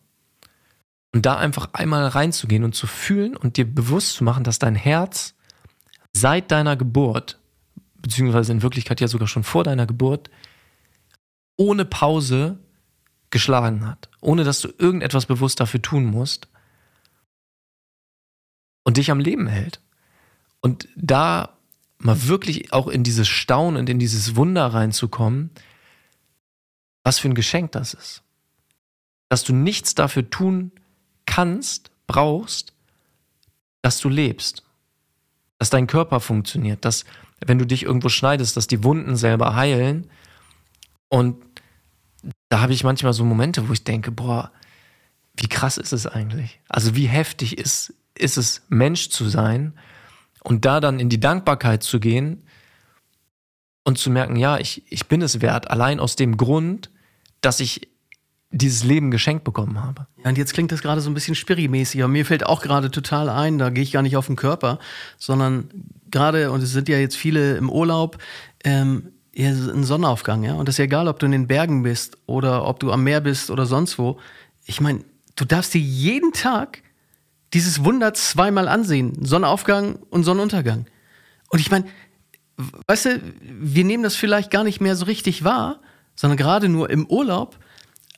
Und 1.17 1.25
da 1.25 1.39
einfach 1.39 1.71
einmal 1.73 2.07
reinzugehen 2.09 2.63
und 2.63 2.75
zu 2.75 2.87
fühlen 2.87 3.39
und 3.39 3.57
dir 3.57 3.65
bewusst 3.65 4.17
zu 4.17 4.23
machen, 4.23 4.45
dass 4.45 4.59
dein 4.59 4.75
Herz 4.75 5.33
seit 6.13 6.51
deiner 6.51 6.77
Geburt, 6.77 7.41
beziehungsweise 8.03 8.53
in 8.53 8.61
Wirklichkeit 8.61 9.01
ja 9.01 9.09
sogar 9.09 9.27
schon 9.27 9.43
vor 9.43 9.65
deiner 9.65 9.87
Geburt, 9.87 10.29
ohne 11.57 11.87
Pause 11.87 12.59
geschlagen 13.31 13.87
hat, 13.87 14.11
ohne 14.21 14.45
dass 14.45 14.61
du 14.61 14.69
irgendetwas 14.77 15.25
bewusst 15.25 15.59
dafür 15.59 15.81
tun 15.81 16.05
musst 16.05 16.49
und 18.85 18.99
dich 18.99 19.11
am 19.11 19.19
Leben 19.19 19.47
hält. 19.47 19.81
Und 20.61 20.87
da 20.97 21.57
mal 21.97 22.29
wirklich 22.29 22.75
auch 22.75 22.89
in 22.89 23.05
dieses 23.05 23.27
Staunen 23.27 23.81
und 23.81 23.89
in 23.89 23.99
dieses 23.99 24.37
Wunder 24.37 24.67
reinzukommen, 24.67 25.49
was 27.05 27.19
für 27.19 27.29
ein 27.31 27.35
Geschenk 27.35 27.73
das 27.73 27.95
ist. 27.95 28.23
Dass 29.31 29.45
du 29.45 29.55
nichts 29.55 29.95
dafür 29.95 30.29
tun 30.29 30.73
kannst, 31.27 31.91
brauchst, 32.07 32.73
dass 33.83 34.01
du 34.01 34.09
lebst. 34.09 34.63
Dass 35.59 35.71
dein 35.71 35.87
Körper 35.87 36.21
funktioniert, 36.21 36.85
dass 36.85 37.05
wenn 37.45 37.59
du 37.59 37.67
dich 37.67 37.83
irgendwo 37.83 38.09
schneidest, 38.09 38.57
dass 38.57 38.67
die 38.67 38.83
Wunden 38.83 39.17
selber 39.17 39.55
heilen. 39.55 40.11
Und 41.09 41.37
da 42.49 42.61
habe 42.61 42.73
ich 42.73 42.85
manchmal 42.85 43.13
so 43.13 43.25
Momente, 43.25 43.69
wo 43.69 43.73
ich 43.73 43.85
denke, 43.85 44.11
boah, 44.11 44.53
wie 45.37 45.49
krass 45.49 45.77
ist 45.77 45.93
es 45.93 46.07
eigentlich? 46.07 46.61
Also 46.69 46.97
wie 46.97 47.07
heftig 47.07 47.59
ist, 47.59 47.95
ist 48.17 48.39
es, 48.39 48.63
Mensch 48.69 49.11
zu 49.11 49.29
sein 49.29 49.75
und 50.43 50.65
da 50.65 50.81
dann 50.81 50.99
in 50.99 51.09
die 51.09 51.21
Dankbarkeit 51.21 51.83
zu 51.83 52.01
gehen 52.01 52.43
und 53.85 53.99
zu 53.99 54.11
merken, 54.11 54.37
ja, 54.37 54.59
ich, 54.59 54.91
ich 54.91 55.07
bin 55.07 55.21
es 55.21 55.43
wert, 55.43 55.71
allein 55.71 56.01
aus 56.01 56.17
dem 56.17 56.37
Grund, 56.37 56.91
dass 57.43 57.61
ich 57.61 57.89
dieses 58.51 58.85
Leben 58.85 59.11
geschenkt 59.11 59.45
bekommen 59.45 59.83
habe. 59.83 60.07
Ja, 60.23 60.31
und 60.31 60.39
jetzt 60.39 60.55
klingt 60.55 60.73
das 60.73 60.81
gerade 60.81 61.01
so 61.01 61.11
ein 61.11 61.15
bisschen 61.15 61.35
spirimäßig, 61.35 62.03
aber 62.03 62.13
mir 62.13 62.25
fällt 62.25 62.47
auch 62.47 62.63
gerade 62.63 62.91
total 62.91 63.29
ein, 63.29 63.59
da 63.59 63.71
gehe 63.71 63.83
ich 63.83 63.93
gar 63.93 64.03
nicht 64.03 64.17
auf 64.17 64.27
den 64.27 64.37
Körper, 64.37 64.79
sondern 65.19 65.69
gerade, 66.11 66.51
und 66.53 66.63
es 66.63 66.71
sind 66.71 66.89
ja 66.89 66.99
jetzt 66.99 67.17
viele 67.17 67.57
im 67.57 67.71
Urlaub, 67.71 68.19
ähm, 68.65 69.11
ja, 69.35 69.51
ein 69.51 69.85
Sonnenaufgang, 69.85 70.45
ja. 70.45 70.55
Und 70.55 70.67
das 70.67 70.77
ist 70.77 70.85
egal, 70.85 71.09
ob 71.09 71.19
du 71.19 71.27
in 71.27 71.33
den 71.33 71.47
Bergen 71.47 71.83
bist 71.83 72.17
oder 72.25 72.67
ob 72.67 72.81
du 72.81 72.91
am 72.91 73.05
Meer 73.05 73.21
bist 73.21 73.51
oder 73.51 73.67
sonst 73.67 73.99
wo. 73.99 74.19
Ich 74.65 74.81
meine, 74.81 75.05
du 75.35 75.45
darfst 75.45 75.75
dir 75.75 75.81
jeden 75.81 76.33
Tag 76.33 76.83
dieses 77.53 77.85
Wunder 77.85 78.15
zweimal 78.15 78.67
ansehen. 78.67 79.25
Sonnenaufgang 79.25 79.97
und 80.09 80.25
Sonnenuntergang. 80.25 80.87
Und 81.51 81.59
ich 81.59 81.71
meine, 81.71 81.85
weißt 82.87 83.05
du, 83.05 83.21
wir 83.43 83.85
nehmen 83.85 84.03
das 84.03 84.17
vielleicht 84.17 84.51
gar 84.51 84.65
nicht 84.65 84.81
mehr 84.81 84.97
so 84.97 85.05
richtig 85.05 85.45
wahr, 85.45 85.81
sondern 86.15 86.39
gerade 86.39 86.69
nur 86.69 86.89
im 86.89 87.07
Urlaub. 87.07 87.59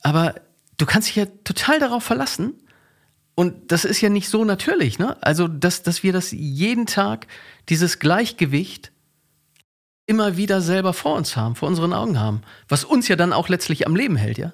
Aber 0.01 0.35
du 0.77 0.85
kannst 0.85 1.09
dich 1.09 1.15
ja 1.15 1.25
total 1.43 1.79
darauf 1.79 2.03
verlassen. 2.03 2.53
Und 3.35 3.71
das 3.71 3.85
ist 3.85 4.01
ja 4.01 4.09
nicht 4.09 4.27
so 4.27 4.43
natürlich, 4.43 4.99
ne? 4.99 5.15
Also, 5.21 5.47
dass, 5.47 5.81
dass 5.81 6.03
wir 6.03 6.11
das 6.11 6.31
jeden 6.31 6.85
Tag, 6.85 7.27
dieses 7.69 7.99
Gleichgewicht 7.99 8.91
immer 10.07 10.35
wieder 10.35 10.59
selber 10.59 10.91
vor 10.91 11.15
uns 11.15 11.37
haben, 11.37 11.55
vor 11.55 11.69
unseren 11.69 11.93
Augen 11.93 12.19
haben. 12.19 12.41
Was 12.67 12.83
uns 12.83 13.07
ja 13.07 13.15
dann 13.15 13.31
auch 13.31 13.47
letztlich 13.47 13.87
am 13.87 13.95
Leben 13.95 14.15
hält, 14.15 14.37
ja? 14.37 14.53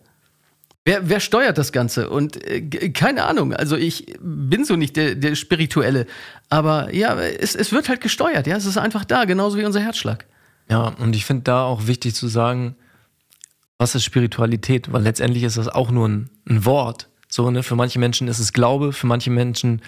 Wer, 0.83 1.09
wer 1.09 1.19
steuert 1.19 1.57
das 1.57 1.71
Ganze? 1.71 2.11
Und 2.11 2.43
äh, 2.45 2.91
keine 2.91 3.23
Ahnung, 3.23 3.53
also 3.55 3.75
ich 3.75 4.17
bin 4.19 4.65
so 4.65 4.75
nicht 4.75 4.95
der, 4.97 5.15
der 5.15 5.33
Spirituelle, 5.33 6.05
aber 6.49 6.93
ja, 6.93 7.17
es, 7.19 7.55
es 7.55 7.71
wird 7.71 7.89
halt 7.89 8.01
gesteuert, 8.01 8.45
ja, 8.45 8.55
es 8.55 8.67
ist 8.67 8.77
einfach 8.77 9.03
da, 9.03 9.25
genauso 9.25 9.57
wie 9.57 9.65
unser 9.65 9.79
Herzschlag. 9.79 10.27
Ja, 10.69 10.89
und 10.99 11.15
ich 11.15 11.25
finde 11.25 11.43
da 11.43 11.63
auch 11.63 11.87
wichtig 11.87 12.13
zu 12.13 12.27
sagen, 12.27 12.75
was 13.77 13.95
ist 13.95 14.03
Spiritualität? 14.03 14.91
Weil 14.91 15.03
letztendlich 15.03 15.43
ist 15.43 15.57
das 15.57 15.67
auch 15.67 15.91
nur 15.91 16.07
ein, 16.07 16.29
ein 16.47 16.65
Wort. 16.65 17.09
So, 17.27 17.51
ne? 17.51 17.63
Für 17.63 17.75
manche 17.75 17.99
Menschen 17.99 18.27
ist 18.27 18.39
es 18.39 18.53
Glaube, 18.53 18.93
für 18.93 19.07
manche 19.07 19.31
Menschen 19.31 19.81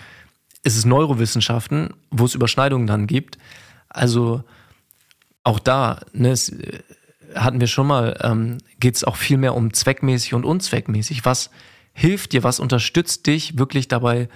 ist 0.63 0.77
es 0.77 0.85
Neurowissenschaften, 0.85 1.93
wo 2.11 2.25
es 2.25 2.35
Überschneidungen 2.35 2.87
dann 2.87 3.07
gibt. 3.07 3.37
Also 3.89 4.43
auch 5.43 5.59
da, 5.59 6.01
ne, 6.11 6.31
es, 6.31 6.53
hatten 7.35 7.59
wir 7.59 7.67
schon 7.67 7.87
mal, 7.87 8.17
ähm, 8.21 8.57
geht 8.79 8.95
es 8.95 9.03
auch 9.03 9.15
viel 9.15 9.37
mehr 9.37 9.55
um 9.55 9.73
zweckmäßig 9.73 10.33
und 10.33 10.45
unzweckmäßig. 10.45 11.25
Was 11.25 11.49
hilft 11.93 12.33
dir, 12.33 12.43
was 12.43 12.59
unterstützt 12.59 13.27
dich 13.27 13.57
wirklich 13.57 13.87
dabei, 13.87 14.29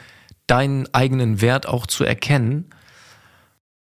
deinen 0.48 0.88
eigenen 0.94 1.42
Wert 1.42 1.68
auch 1.68 1.88
zu 1.88 2.04
erkennen? 2.04 2.70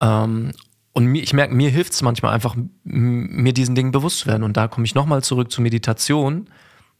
Ähm, 0.02 0.52
und 0.94 1.12
ich 1.16 1.32
merke, 1.32 1.54
mir 1.54 1.70
hilft 1.70 1.92
es 1.92 2.02
manchmal 2.02 2.32
einfach, 2.32 2.56
mir 2.84 3.52
diesen 3.52 3.74
Dingen 3.74 3.90
bewusst 3.90 4.20
zu 4.20 4.26
werden. 4.26 4.44
Und 4.44 4.56
da 4.56 4.68
komme 4.68 4.86
ich 4.86 4.94
nochmal 4.94 5.24
zurück 5.24 5.50
zur 5.50 5.62
Meditation, 5.62 6.48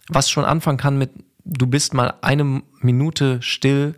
was 0.09 0.29
schon 0.29 0.45
anfangen 0.45 0.79
kann 0.79 0.99
mit, 0.99 1.13
du 1.45 1.69
bist 1.69 1.95
mal 1.95 2.15
eine 2.21 2.63
Minute 2.81 3.41
still, 3.41 3.95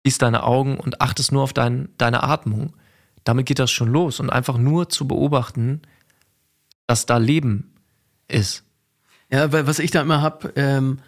schließt 0.00 0.22
deine 0.22 0.44
Augen 0.44 0.78
und 0.78 1.00
achtest 1.00 1.32
nur 1.32 1.42
auf 1.42 1.52
dein, 1.52 1.88
deine 1.98 2.22
Atmung. 2.22 2.74
Damit 3.24 3.46
geht 3.46 3.58
das 3.58 3.72
schon 3.72 3.88
los. 3.88 4.20
Und 4.20 4.30
einfach 4.30 4.56
nur 4.56 4.88
zu 4.88 5.08
beobachten, 5.08 5.82
dass 6.86 7.06
da 7.06 7.16
Leben 7.16 7.74
ist. 8.28 8.62
Ja, 9.32 9.50
weil 9.52 9.66
was 9.66 9.80
ich 9.80 9.90
da 9.90 10.00
immer 10.00 10.22
habe, 10.22 10.52
ähm, 10.54 11.00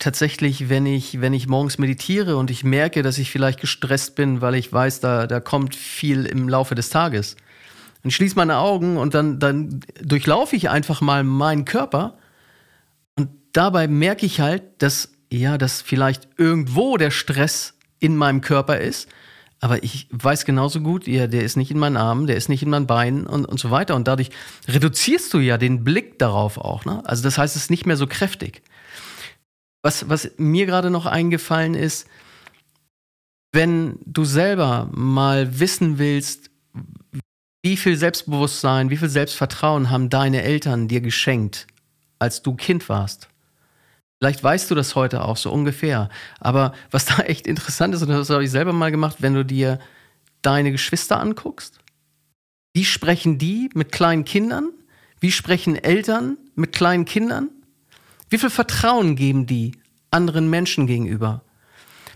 tatsächlich, 0.00 0.68
wenn 0.68 0.86
ich, 0.86 1.20
wenn 1.20 1.32
ich 1.32 1.46
morgens 1.46 1.78
meditiere 1.78 2.36
und 2.36 2.50
ich 2.50 2.64
merke, 2.64 3.02
dass 3.02 3.18
ich 3.18 3.30
vielleicht 3.30 3.60
gestresst 3.60 4.16
bin, 4.16 4.40
weil 4.40 4.56
ich 4.56 4.72
weiß, 4.72 4.98
da, 4.98 5.28
da 5.28 5.38
kommt 5.38 5.76
viel 5.76 6.26
im 6.26 6.48
Laufe 6.48 6.74
des 6.74 6.90
Tages. 6.90 7.36
Und 8.02 8.10
schließe 8.10 8.34
meine 8.34 8.56
Augen 8.56 8.96
und 8.96 9.14
dann, 9.14 9.38
dann 9.38 9.80
durchlaufe 10.02 10.56
ich 10.56 10.70
einfach 10.70 11.00
mal 11.00 11.22
meinen 11.22 11.64
Körper 11.66 12.18
und 13.14 13.28
dabei 13.52 13.86
merke 13.86 14.26
ich 14.26 14.40
halt, 14.40 14.62
dass, 14.78 15.12
ja, 15.30 15.58
dass 15.58 15.82
vielleicht 15.82 16.28
irgendwo 16.36 16.96
der 16.96 17.10
Stress 17.12 17.74
in 18.00 18.16
meinem 18.16 18.40
Körper 18.40 18.80
ist 18.80 19.08
aber 19.60 19.82
ich 19.84 20.08
weiß 20.10 20.46
genauso 20.46 20.80
gut, 20.80 21.06
ja, 21.06 21.26
der 21.26 21.44
ist 21.44 21.56
nicht 21.56 21.70
in 21.70 21.78
meinen 21.78 21.98
Armen, 21.98 22.26
der 22.26 22.36
ist 22.36 22.48
nicht 22.48 22.62
in 22.62 22.70
meinen 22.70 22.86
Beinen 22.86 23.26
und, 23.26 23.44
und 23.44 23.60
so 23.60 23.70
weiter. 23.70 23.94
Und 23.94 24.08
dadurch 24.08 24.30
reduzierst 24.66 25.32
du 25.34 25.38
ja 25.38 25.58
den 25.58 25.84
Blick 25.84 26.18
darauf 26.18 26.56
auch. 26.56 26.86
Ne? 26.86 27.02
Also 27.04 27.22
das 27.22 27.36
heißt, 27.36 27.56
es 27.56 27.64
ist 27.64 27.70
nicht 27.70 27.84
mehr 27.84 27.98
so 27.98 28.06
kräftig. 28.06 28.62
Was, 29.82 30.08
was 30.08 30.30
mir 30.36 30.66
gerade 30.66 30.90
noch 30.90 31.06
eingefallen 31.06 31.74
ist, 31.74 32.06
wenn 33.52 33.98
du 34.04 34.24
selber 34.24 34.88
mal 34.92 35.58
wissen 35.58 35.98
willst, 35.98 36.50
wie 37.62 37.76
viel 37.76 37.96
Selbstbewusstsein, 37.96 38.90
wie 38.90 38.96
viel 38.96 39.08
Selbstvertrauen 39.08 39.90
haben 39.90 40.08
deine 40.08 40.42
Eltern 40.42 40.88
dir 40.88 41.00
geschenkt, 41.00 41.66
als 42.18 42.42
du 42.42 42.54
Kind 42.54 42.88
warst? 42.88 43.28
Vielleicht 44.18 44.44
weißt 44.44 44.70
du 44.70 44.74
das 44.74 44.94
heute 44.94 45.24
auch 45.24 45.38
so 45.38 45.50
ungefähr. 45.50 46.10
Aber 46.40 46.74
was 46.90 47.04
da 47.06 47.22
echt 47.22 47.46
interessant 47.46 47.94
ist, 47.94 48.02
und 48.02 48.08
das 48.08 48.30
habe 48.30 48.44
ich 48.44 48.50
selber 48.50 48.72
mal 48.72 48.90
gemacht, 48.90 49.16
wenn 49.20 49.34
du 49.34 49.44
dir 49.44 49.78
deine 50.42 50.72
Geschwister 50.72 51.18
anguckst, 51.18 51.78
wie 52.74 52.84
sprechen 52.84 53.38
die 53.38 53.70
mit 53.74 53.92
kleinen 53.92 54.24
Kindern? 54.24 54.70
Wie 55.18 55.32
sprechen 55.32 55.76
Eltern 55.76 56.38
mit 56.54 56.72
kleinen 56.72 57.04
Kindern? 57.04 57.50
Wie 58.30 58.38
viel 58.38 58.50
Vertrauen 58.50 59.16
geben 59.16 59.46
die 59.46 59.72
anderen 60.10 60.48
Menschen 60.48 60.86
gegenüber? 60.86 61.42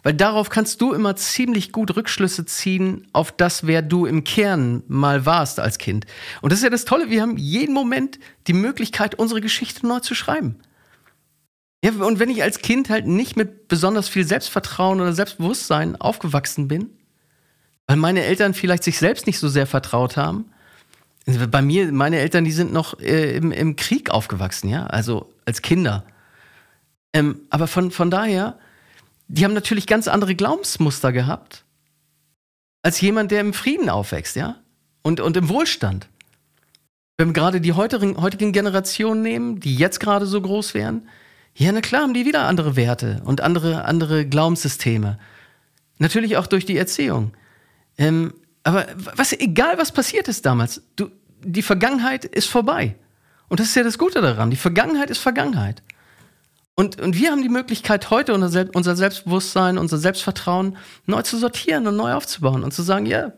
Weil 0.05 0.15
darauf 0.15 0.51
kannst 0.51 0.81
du 0.81 0.93
immer 0.93 1.17
ziemlich 1.17 1.73
gut 1.73 1.97
Rückschlüsse 1.97 2.45
ziehen 2.45 3.07
auf 3.13 3.33
das, 3.33 3.67
wer 3.67 3.83
du 3.83 4.07
im 4.07 4.23
Kern 4.23 4.83
mal 4.87 5.27
warst 5.27 5.59
als 5.59 5.79
Kind. 5.79 6.07
Und 6.43 6.53
das 6.53 6.61
ist 6.61 6.65
ja 6.65 6.71
das 6.71 6.85
Tolle, 6.85 7.11
wir 7.11 7.23
haben 7.23 7.37
jeden 7.37 7.75
Moment 7.75 8.19
die 8.47 8.53
Möglichkeit, 8.53 9.15
unsere 9.15 9.41
Geschichte 9.41 9.87
neu 9.87 10.01
zu 10.01 10.15
schreiben. 10.15 10.57
Ja, 11.83 11.91
und 11.93 12.19
wenn 12.19 12.31
ich 12.31 12.43
als 12.43 12.61
Kind 12.61 12.91
halt 12.91 13.07
nicht 13.07 13.37
mit 13.37 13.67
besonders 13.69 14.09
viel 14.09 14.27
Selbstvertrauen 14.27 15.01
oder 15.01 15.13
Selbstbewusstsein 15.13 15.97
aufgewachsen 15.97 16.69
bin, 16.69 16.91
weil 17.87 17.97
meine 17.97 18.25
Eltern 18.25 18.55
vielleicht 18.55 18.85
sich 18.85 18.99
selbst 18.99 19.27
nicht 19.27 19.39
so 19.39 19.49
sehr 19.49 19.67
vertraut 19.67 20.17
haben. 20.17 20.47
Bei 21.51 21.63
mir, 21.63 21.91
meine 21.93 22.19
Eltern, 22.19 22.45
die 22.45 22.53
sind 22.53 22.73
noch 22.73 22.99
äh, 23.01 23.37
im, 23.37 23.53
im, 23.53 23.77
Krieg 23.77 24.11
aufgewachsen, 24.11 24.69
ja, 24.69 24.87
also 24.87 25.34
als 25.45 25.63
Kinder. 25.63 26.05
Ähm, 27.13 27.41
aber 27.51 27.67
von, 27.67 27.91
von 27.91 28.11
daher, 28.11 28.59
die 29.29 29.45
haben 29.45 29.55
natürlich 29.55 29.87
ganz 29.87 30.09
andere 30.09 30.35
Glaubensmuster 30.35 31.13
gehabt, 31.13 31.65
als 32.83 33.01
jemand, 33.01 33.31
der 33.31 33.41
im 33.41 33.55
Frieden 33.55 33.89
aufwächst, 33.89 34.37
ja, 34.37 34.57
und, 35.03 35.21
und 35.21 35.37
im 35.37 35.49
Wohlstand. 35.49 36.09
Wenn 37.17 37.29
wir 37.29 37.33
gerade 37.33 37.61
die 37.61 37.73
heutigen, 37.73 38.21
heutigen 38.21 38.53
Generationen 38.53 39.23
nehmen, 39.23 39.61
die 39.61 39.77
jetzt 39.77 40.01
gerade 40.01 40.27
so 40.27 40.41
groß 40.41 40.75
wären, 40.75 41.09
ja, 41.57 41.71
na 41.71 41.81
klar 41.81 42.03
haben 42.03 42.15
die 42.15 42.27
wieder 42.27 42.43
andere 42.47 42.75
Werte 42.75 43.23
und 43.25 43.41
andere, 43.41 43.85
andere 43.85 44.27
Glaubenssysteme. 44.27 45.19
Natürlich 45.99 46.37
auch 46.37 46.49
durch 46.49 46.65
die 46.65 46.77
Erziehung. 46.77 47.33
Ähm, 47.97 48.35
aber 48.65 48.87
was, 49.15 49.33
egal 49.33 49.79
was 49.79 49.93
passiert 49.93 50.27
ist 50.27 50.45
damals, 50.45 50.83
du, 50.97 51.11
die 51.45 51.63
Vergangenheit 51.63 52.25
ist 52.25 52.49
vorbei. 52.49 52.97
Und 53.49 53.61
das 53.61 53.69
ist 53.69 53.77
ja 53.77 53.83
das 53.83 53.99
Gute 53.99 54.21
daran. 54.21 54.51
Die 54.51 54.57
Vergangenheit 54.57 55.11
ist 55.11 55.19
Vergangenheit. 55.19 55.83
Und, 56.77 57.01
und 57.01 57.17
wir 57.17 57.31
haben 57.31 57.43
die 57.43 57.49
Möglichkeit, 57.49 58.11
heute 58.11 58.35
unser, 58.35 58.49
Sel 58.49 58.71
unser 58.75 58.97
Selbstbewusstsein, 58.97 59.79
unser 59.79 59.99
Selbstvertrauen 59.99 60.77
neu 61.07 61.23
zu 61.23 61.39
sortieren 61.39 61.87
und 61.87 61.97
neu 61.97 62.15
aufzubauen 62.15 62.65
und 62.65 62.73
zu 62.73 62.83
sagen, 62.83 63.07
ja, 63.07 63.19
yeah, 63.19 63.33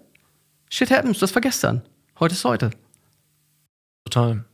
shit 0.70 0.90
happens, 0.90 1.18
das 1.18 1.34
war 1.34 1.42
gestern. 1.42 1.82
Heute 2.18 2.34
ist 2.34 2.44
heute. 2.44 2.70
Total. 4.04 4.44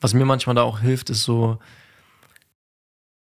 Was 0.00 0.12
mir 0.12 0.26
manchmal 0.26 0.54
da 0.54 0.62
auch 0.62 0.80
hilft, 0.80 1.08
ist 1.08 1.24
so, 1.24 1.58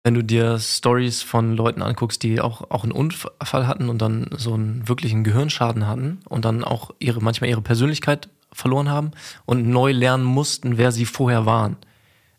wenn 0.02 0.14
du 0.14 0.22
dir 0.22 0.58
Stories 0.58 1.22
von 1.22 1.56
Leuten 1.56 1.82
anguckst, 1.82 2.22
die 2.22 2.40
auch, 2.40 2.70
auch 2.70 2.84
einen 2.84 2.92
Unfall 2.92 3.66
hatten 3.66 3.90
und 3.90 4.00
dann 4.00 4.30
so 4.36 4.54
einen 4.54 4.88
wirklichen 4.88 5.24
Gehirnschaden 5.24 5.86
hatten 5.86 6.20
und 6.26 6.44
dann 6.44 6.64
auch 6.64 6.94
ihre, 7.00 7.20
manchmal 7.20 7.50
ihre 7.50 7.60
Persönlichkeit 7.60 8.28
verloren 8.56 8.90
haben 8.90 9.10
und 9.44 9.68
neu 9.68 9.92
lernen 9.92 10.24
mussten, 10.24 10.78
wer 10.78 10.92
sie 10.92 11.06
vorher 11.06 11.46
waren. 11.46 11.76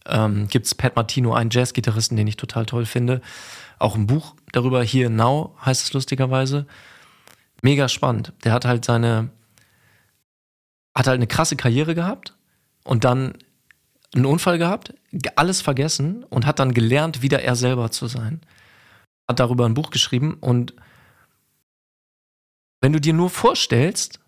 Ähm, 0.06 0.48
Gibt 0.48 0.66
es 0.66 0.76
Pat 0.76 0.96
Martino, 0.96 1.34
einen 1.34 1.50
Jazzgitarristen, 1.52 2.18
den 2.18 2.28
ich 2.28 2.38
total 2.38 2.66
toll 2.66 2.86
finde. 2.86 3.22
Auch 3.80 3.96
ein 3.96 4.08
Buch 4.08 4.36
darüber, 4.52 4.84
Here 4.84 5.10
Now 5.10 5.56
heißt 5.66 5.84
es 5.84 5.94
lustigerweise. 5.94 6.66
Mega 7.62 7.88
spannend. 7.88 8.34
Der 8.44 8.54
hat 8.54 8.66
halt 8.66 8.86
seine, 8.86 9.30
hat 10.96 11.08
halt 11.08 11.16
eine 11.16 11.28
krasse 11.28 11.56
Karriere 11.56 11.96
gehabt 11.96 12.36
und 12.84 13.04
dann 13.04 13.34
einen 14.16 14.26
Unfall 14.26 14.58
gehabt, 14.58 14.94
alles 15.36 15.62
vergessen 15.62 16.24
und 16.24 16.46
hat 16.46 16.60
dann 16.60 16.74
gelernt, 16.74 17.22
wieder 17.22 17.42
er 17.42 17.56
selber 17.56 17.92
zu 17.92 18.08
sein. 18.08 18.42
Hat 19.28 19.40
darüber 19.40 19.66
ein 19.66 19.74
Buch 19.74 19.90
geschrieben 19.90 20.38
und 20.40 20.74
wenn 22.82 22.94
du 22.94 23.02
dir 23.02 23.14
nur 23.14 23.30
vorstellst, 23.30 24.20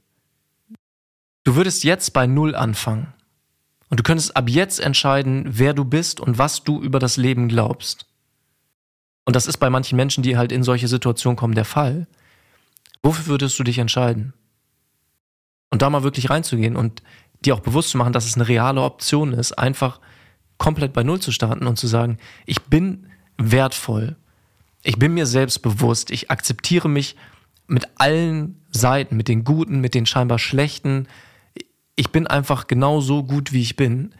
du 1.50 1.56
würdest 1.56 1.84
jetzt 1.84 2.14
bei 2.14 2.28
Null 2.28 2.54
anfangen 2.54 3.12
und 3.90 4.00
du 4.00 4.04
könntest 4.04 4.38
ab 4.38 4.48
jetzt 4.48 4.80
entscheiden, 4.80 5.46
wer 5.48 5.74
du 5.74 5.84
bist 5.84 6.20
und 6.20 6.38
was 6.38 6.64
du 6.64 6.80
über 6.80 7.00
das 7.00 7.18
Leben 7.18 7.48
glaubst. 7.48 8.06
Und 9.26 9.36
das 9.36 9.48
ist 9.48 9.58
bei 9.58 9.72
manchen 9.72 9.96
Menschen, 9.96 10.22
die 10.22 10.38
halt 10.38 10.52
in 10.52 10.62
solche 10.62 10.88
Situationen 10.88 11.36
kommen, 11.36 11.56
der 11.56 11.66
Fall. 11.66 12.06
Wofür 13.02 13.26
würdest 13.26 13.58
du 13.58 13.64
dich 13.64 13.80
entscheiden? 13.80 14.34
Und 15.72 15.82
da 15.82 15.90
mal 15.90 16.04
wirklich 16.04 16.30
reinzugehen 16.30 16.76
und 16.76 17.02
dir 17.44 17.56
auch 17.56 17.62
bewusst 17.62 17.90
zu 17.90 17.98
machen, 17.98 18.14
dass 18.14 18.28
es 18.28 18.36
eine 18.36 18.48
reale 18.48 18.84
Option 18.84 19.34
ist, 19.34 19.54
einfach 19.54 20.00
komplett 20.60 20.94
bei 20.94 21.02
Null 21.02 21.20
zu 21.20 21.32
starten 21.32 21.66
und 21.66 21.80
zu 21.80 21.88
sagen, 21.88 22.20
ich 22.46 22.62
bin 22.66 23.08
wertvoll, 23.40 24.18
ich 24.84 25.00
bin 25.00 25.16
mir 25.16 25.26
selbst 25.26 25.64
bewusst, 25.64 26.12
ich 26.12 26.30
akzeptiere 26.30 26.90
mich 26.90 27.16
mit 27.66 27.88
allen 27.96 28.64
Seiten, 28.70 29.18
mit 29.18 29.28
den 29.28 29.44
guten, 29.44 29.82
mit 29.82 29.96
den 29.96 30.06
scheinbar 30.06 30.38
schlechten. 30.38 31.08
Ich 32.00 32.12
bin 32.12 32.28
einfach 32.28 32.68
genau 32.68 33.02
so 33.02 33.24
gut, 33.24 33.52
wie 33.52 33.62
ich 33.62 33.76
bin. 33.76 34.14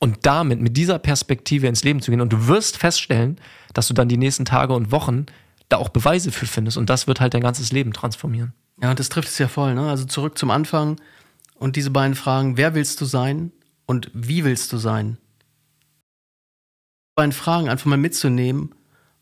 Und 0.00 0.26
damit, 0.26 0.60
mit 0.60 0.76
dieser 0.76 0.98
Perspektive 0.98 1.68
ins 1.68 1.84
Leben 1.84 2.02
zu 2.02 2.10
gehen. 2.10 2.20
Und 2.20 2.32
du 2.32 2.48
wirst 2.48 2.76
feststellen, 2.76 3.38
dass 3.72 3.86
du 3.86 3.94
dann 3.94 4.08
die 4.08 4.16
nächsten 4.16 4.44
Tage 4.44 4.74
und 4.74 4.90
Wochen 4.90 5.26
da 5.68 5.76
auch 5.76 5.90
Beweise 5.90 6.32
für 6.32 6.46
findest. 6.46 6.76
Und 6.76 6.90
das 6.90 7.06
wird 7.06 7.20
halt 7.20 7.32
dein 7.32 7.40
ganzes 7.40 7.70
Leben 7.70 7.92
transformieren. 7.92 8.52
Ja, 8.82 8.90
und 8.90 8.98
das 8.98 9.10
trifft 9.10 9.28
es 9.28 9.38
ja 9.38 9.46
voll. 9.46 9.76
Ne? 9.76 9.88
Also 9.88 10.06
zurück 10.06 10.36
zum 10.36 10.50
Anfang 10.50 11.00
und 11.54 11.76
diese 11.76 11.90
beiden 11.90 12.16
Fragen, 12.16 12.56
wer 12.56 12.74
willst 12.74 13.00
du 13.00 13.04
sein 13.04 13.52
und 13.86 14.10
wie 14.12 14.44
willst 14.44 14.72
du 14.72 14.78
sein? 14.78 15.16
beiden 17.14 17.30
Fragen 17.30 17.68
einfach 17.68 17.86
mal 17.86 17.96
mitzunehmen 17.96 18.74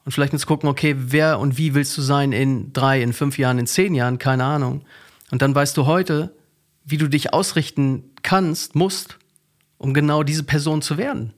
und 0.07 0.13
vielleicht 0.13 0.33
mal 0.33 0.39
zu 0.39 0.47
gucken, 0.47 0.67
okay, 0.67 0.95
wer 0.99 1.39
und 1.39 1.59
wie 1.59 1.75
willst 1.75 1.97
du 1.99 2.01
sein 2.01 2.33
in 2.33 2.73
drei, 2.73 3.03
in 3.03 3.13
fünf 3.13 3.37
Jahren, 3.37 3.59
in 3.59 3.67
zehn 3.67 3.95
Jahren, 3.95 4.19
keine 4.19 4.45
Ahnung. 4.45 4.83
Und 5.31 5.43
dann 5.43 5.55
weißt 5.55 5.77
du 5.77 5.87
heute, 5.87 6.35
wie 6.85 6.97
du 6.97 7.09
dich 7.09 7.33
ausrichten 7.33 8.11
kannst, 8.23 8.75
musst, 8.75 9.19
um 9.79 9.95
genau 9.95 10.23
diese 10.23 10.45
Person 10.45 10.83
zu 10.83 10.97
werden. 10.97 11.33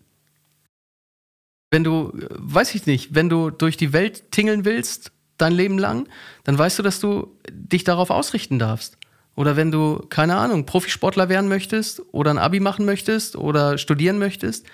Wenn 1.71 1.85
du, 1.85 2.13
weiß 2.31 2.75
ich 2.75 2.87
nicht, 2.87 3.15
wenn 3.15 3.29
du 3.29 3.51
durch 3.51 3.77
die 3.77 3.93
Welt 3.93 4.31
tingeln 4.31 4.65
willst, 4.65 5.13
dein 5.39 5.53
Leben 5.53 5.79
lang, 5.79 6.09
dann 6.45 6.57
weißt 6.57 6.79
du, 6.79 6.83
dass 6.83 7.01
du 7.01 7.37
dich 7.51 7.85
darauf 7.85 8.11
ausrichten 8.11 8.59
darfst. 8.59 8.97
Oder 9.37 9.57
wenn 9.57 9.73
du, 9.73 9.99
keine 10.09 10.37
Ahnung, 10.37 10.67
Profisportler 10.67 11.29
werden 11.29 11.49
möchtest 11.49 12.03
oder 12.13 12.31
ein 12.31 12.39
Abi 12.39 12.61
machen 12.61 12.85
möchtest 12.85 13.35
oder 13.35 13.79
studieren 13.79 14.19
möchtest, 14.19 14.67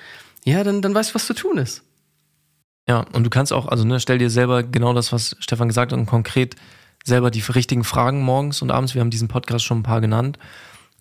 ja, 0.45 0.63
dann, 0.65 0.83
dann 0.83 0.95
weißt 0.95 1.11
du, 1.11 1.15
was 1.15 1.27
zu 1.27 1.35
tun 1.35 1.59
ist. 1.59 1.83
Ja, 2.89 3.07
und 3.13 3.25
du 3.25 3.31
kannst 3.31 3.53
auch, 3.53 3.69
also 3.69 3.85
ne, 3.85 4.01
stell 4.01 4.19
dir 4.19 4.31
selber 4.31 4.63
genau 4.63 4.93
das, 4.93 5.13
was 5.13 5.37
Stefan 5.39 5.69
gesagt 5.69 5.93
hat, 5.93 5.99
und 5.99 6.07
konkret 6.07 6.57
selber 7.05 7.31
die 7.31 7.41
richtigen 7.41 7.85
Fragen 7.85 8.23
morgens 8.23 8.63
und 8.63 8.71
abends. 8.71 8.95
Wir 8.95 9.01
haben 9.01 9.11
diesen 9.11 9.29
Podcast 9.29 9.65
schon 9.65 9.81
ein 9.81 9.85
paar 9.85 10.01
genannt. 10.01 10.39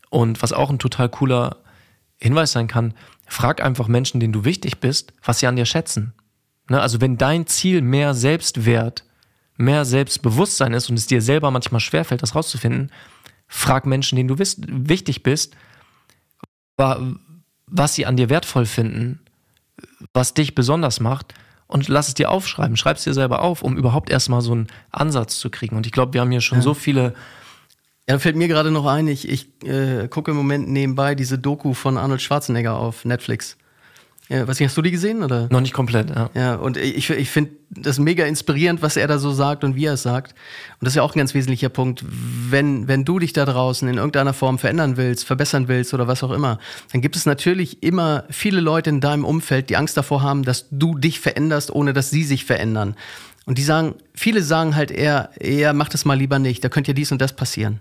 Und 0.10 0.42
was 0.42 0.54
auch 0.54 0.70
ein 0.70 0.80
total 0.80 1.10
cooler 1.10 1.58
Hinweis 2.18 2.52
sein 2.52 2.68
kann, 2.68 2.94
frag 3.28 3.62
einfach 3.62 3.88
Menschen, 3.88 4.20
denen 4.20 4.34
du 4.34 4.44
wichtig 4.44 4.80
bist, 4.80 5.14
was 5.24 5.40
sie 5.40 5.48
an 5.48 5.56
dir 5.56 5.66
schätzen. 5.66 6.14
Ne? 6.70 6.82
Also 6.82 7.00
wenn 7.02 7.18
dein 7.18 7.48
Ziel 7.48 7.82
mehr 7.82 8.14
Selbstwert, 8.14 9.04
mehr 9.56 9.86
Selbstbewusstsein 9.86 10.74
ist 10.74 10.90
und 10.90 10.98
es 10.98 11.08
dir 11.08 11.22
selber 11.22 11.52
manchmal 11.52 11.82
schwerfällt, 11.82 12.24
das 12.24 12.36
rauszufinden, 12.36 12.92
frag 13.48 13.86
Menschen, 13.86 14.16
denen 14.16 14.30
du 14.30 14.40
wichtig 14.40 15.24
bist, 15.24 15.56
was 16.78 17.94
sie 17.94 18.06
an 18.06 18.16
dir 18.18 18.30
wertvoll 18.30 18.66
finden, 18.66 19.20
was 20.14 20.34
dich 20.34 20.56
besonders 20.56 21.00
macht 21.00 21.34
und 21.70 21.88
lass 21.88 22.08
es 22.08 22.16
dir 22.16 22.32
aufschreiben. 22.32 22.76
Schreib 22.76 22.98
es 22.98 23.04
dir 23.04 23.14
selber 23.14 23.42
auf, 23.42 23.62
um 23.62 23.78
überhaupt 23.78 24.10
erstmal 24.10 24.42
so 24.42 24.52
einen 24.52 24.68
Ansatz 24.92 25.40
zu 25.40 25.50
kriegen. 25.50 25.78
Und 25.78 25.86
ich 25.86 25.92
glaube, 25.92 26.14
wir 26.14 26.22
haben 26.22 26.32
hier 26.32 26.42
schon 26.42 26.58
ja. 26.58 26.64
so 26.64 26.74
viele. 26.74 27.14
Ja, 28.08 28.16
da 28.16 28.20
fällt 28.20 28.36
mir 28.36 28.48
gerade 28.48 28.72
noch 28.72 28.88
ein, 28.88 29.08
ich, 29.08 29.30
ich 29.30 29.48
äh, 29.64 30.08
gucke 30.08 30.32
im 30.32 30.38
Moment 30.38 30.68
nebenbei 30.68 31.14
diese 31.14 31.38
Doku 31.38 31.76
von 31.76 31.98
Arnold 31.98 32.24
Schwarzenegger 32.24 32.76
auf 32.76 33.06
Netflix. 33.06 33.56
Ja, 34.32 34.48
was 34.48 34.62
hast 34.62 34.78
du 34.78 34.84
die 34.84 34.92
gesehen? 34.92 35.24
Oder? 35.24 35.48
Noch 35.50 35.60
nicht 35.60 35.74
komplett, 35.74 36.12
ja. 36.12 36.30
Ja, 36.36 36.56
und 36.56 36.78
ich, 36.78 37.10
ich 37.10 37.32
finde 37.32 37.52
das 37.72 37.98
mega 37.98 38.26
inspirierend, 38.26 38.84
was 38.84 38.96
er 38.96 39.08
da 39.08 39.18
so 39.18 39.32
sagt 39.32 39.64
und 39.64 39.76
wie 39.76 39.86
er 39.86 39.94
es 39.94 40.04
sagt. 40.04 40.34
Und 40.34 40.86
das 40.86 40.92
ist 40.92 40.98
ja 40.98 41.02
auch 41.02 41.16
ein 41.16 41.18
ganz 41.18 41.34
wesentlicher 41.34 41.70
Punkt. 41.70 42.06
Wenn, 42.08 42.88
wenn 42.88 43.06
du 43.06 43.18
dich 43.18 43.34
da 43.34 43.46
draußen 43.46 43.88
in 43.88 43.96
irgendeiner 43.96 44.34
Form 44.34 44.60
verändern 44.60 44.98
willst, 44.98 45.26
verbessern 45.26 45.68
willst 45.68 45.96
oder 45.96 46.08
was 46.08 46.22
auch 46.22 46.30
immer, 46.30 46.60
dann 46.92 47.02
gibt 47.02 47.16
es 47.16 47.26
natürlich 47.26 47.82
immer 47.82 48.26
viele 48.30 48.62
Leute 48.62 48.92
in 48.92 49.02
deinem 49.02 49.26
Umfeld, 49.26 49.72
die 49.72 49.78
Angst 49.78 49.98
davor 49.98 50.22
haben, 50.22 50.44
dass 50.44 50.68
du 50.70 50.96
dich 50.96 51.20
veränderst, 51.20 51.72
ohne 51.74 51.94
dass 51.94 52.12
sie 52.12 52.24
sich 52.24 52.46
verändern. 52.46 52.96
Und 53.48 53.58
die 53.58 53.64
sagen, 53.64 53.96
viele 54.14 54.44
sagen 54.44 54.76
halt 54.76 54.92
eher, 54.92 55.32
eher 55.40 55.74
mach 55.74 55.90
das 55.90 56.06
mal 56.06 56.14
lieber 56.14 56.38
nicht, 56.38 56.64
da 56.64 56.70
könnte 56.70 56.92
ja 56.92 56.94
dies 56.94 57.12
und 57.12 57.20
das 57.20 57.34
passieren. 57.34 57.80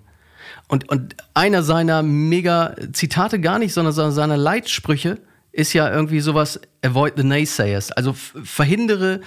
Und, 0.67 0.89
und 0.89 1.15
einer 1.35 1.63
seiner 1.63 2.03
mega 2.03 2.75
Zitate 2.95 3.39
gar 3.39 3.59
nicht, 3.59 3.75
sondern 3.75 4.13
seiner 4.13 4.39
Leitsprüche 4.39 5.19
ist 5.53 5.73
ja 5.73 5.91
irgendwie 5.93 6.21
sowas, 6.21 6.61
avoid 6.83 7.15
the 7.17 7.25
naysayers. 7.25 7.93
Also 7.93 8.13
verhindere 8.13 9.21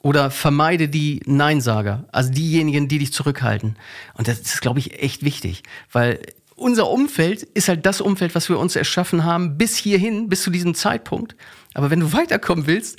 oder 0.00 0.30
vermeide 0.30 0.88
die 0.88 1.22
Neinsager. 1.26 2.04
Also 2.12 2.30
diejenigen, 2.30 2.88
die 2.88 2.98
dich 2.98 3.12
zurückhalten. 3.12 3.76
Und 4.14 4.28
das 4.28 4.40
ist, 4.40 4.60
glaube 4.60 4.78
ich, 4.78 5.02
echt 5.02 5.24
wichtig. 5.24 5.62
Weil 5.90 6.20
unser 6.56 6.90
Umfeld 6.90 7.42
ist 7.42 7.68
halt 7.68 7.86
das 7.86 8.00
Umfeld, 8.00 8.34
was 8.34 8.48
wir 8.48 8.58
uns 8.58 8.76
erschaffen 8.76 9.24
haben, 9.24 9.56
bis 9.56 9.76
hierhin, 9.76 10.28
bis 10.28 10.42
zu 10.42 10.50
diesem 10.50 10.74
Zeitpunkt. 10.74 11.36
Aber 11.72 11.90
wenn 11.90 12.00
du 12.00 12.12
weiterkommen 12.12 12.66
willst, 12.66 12.98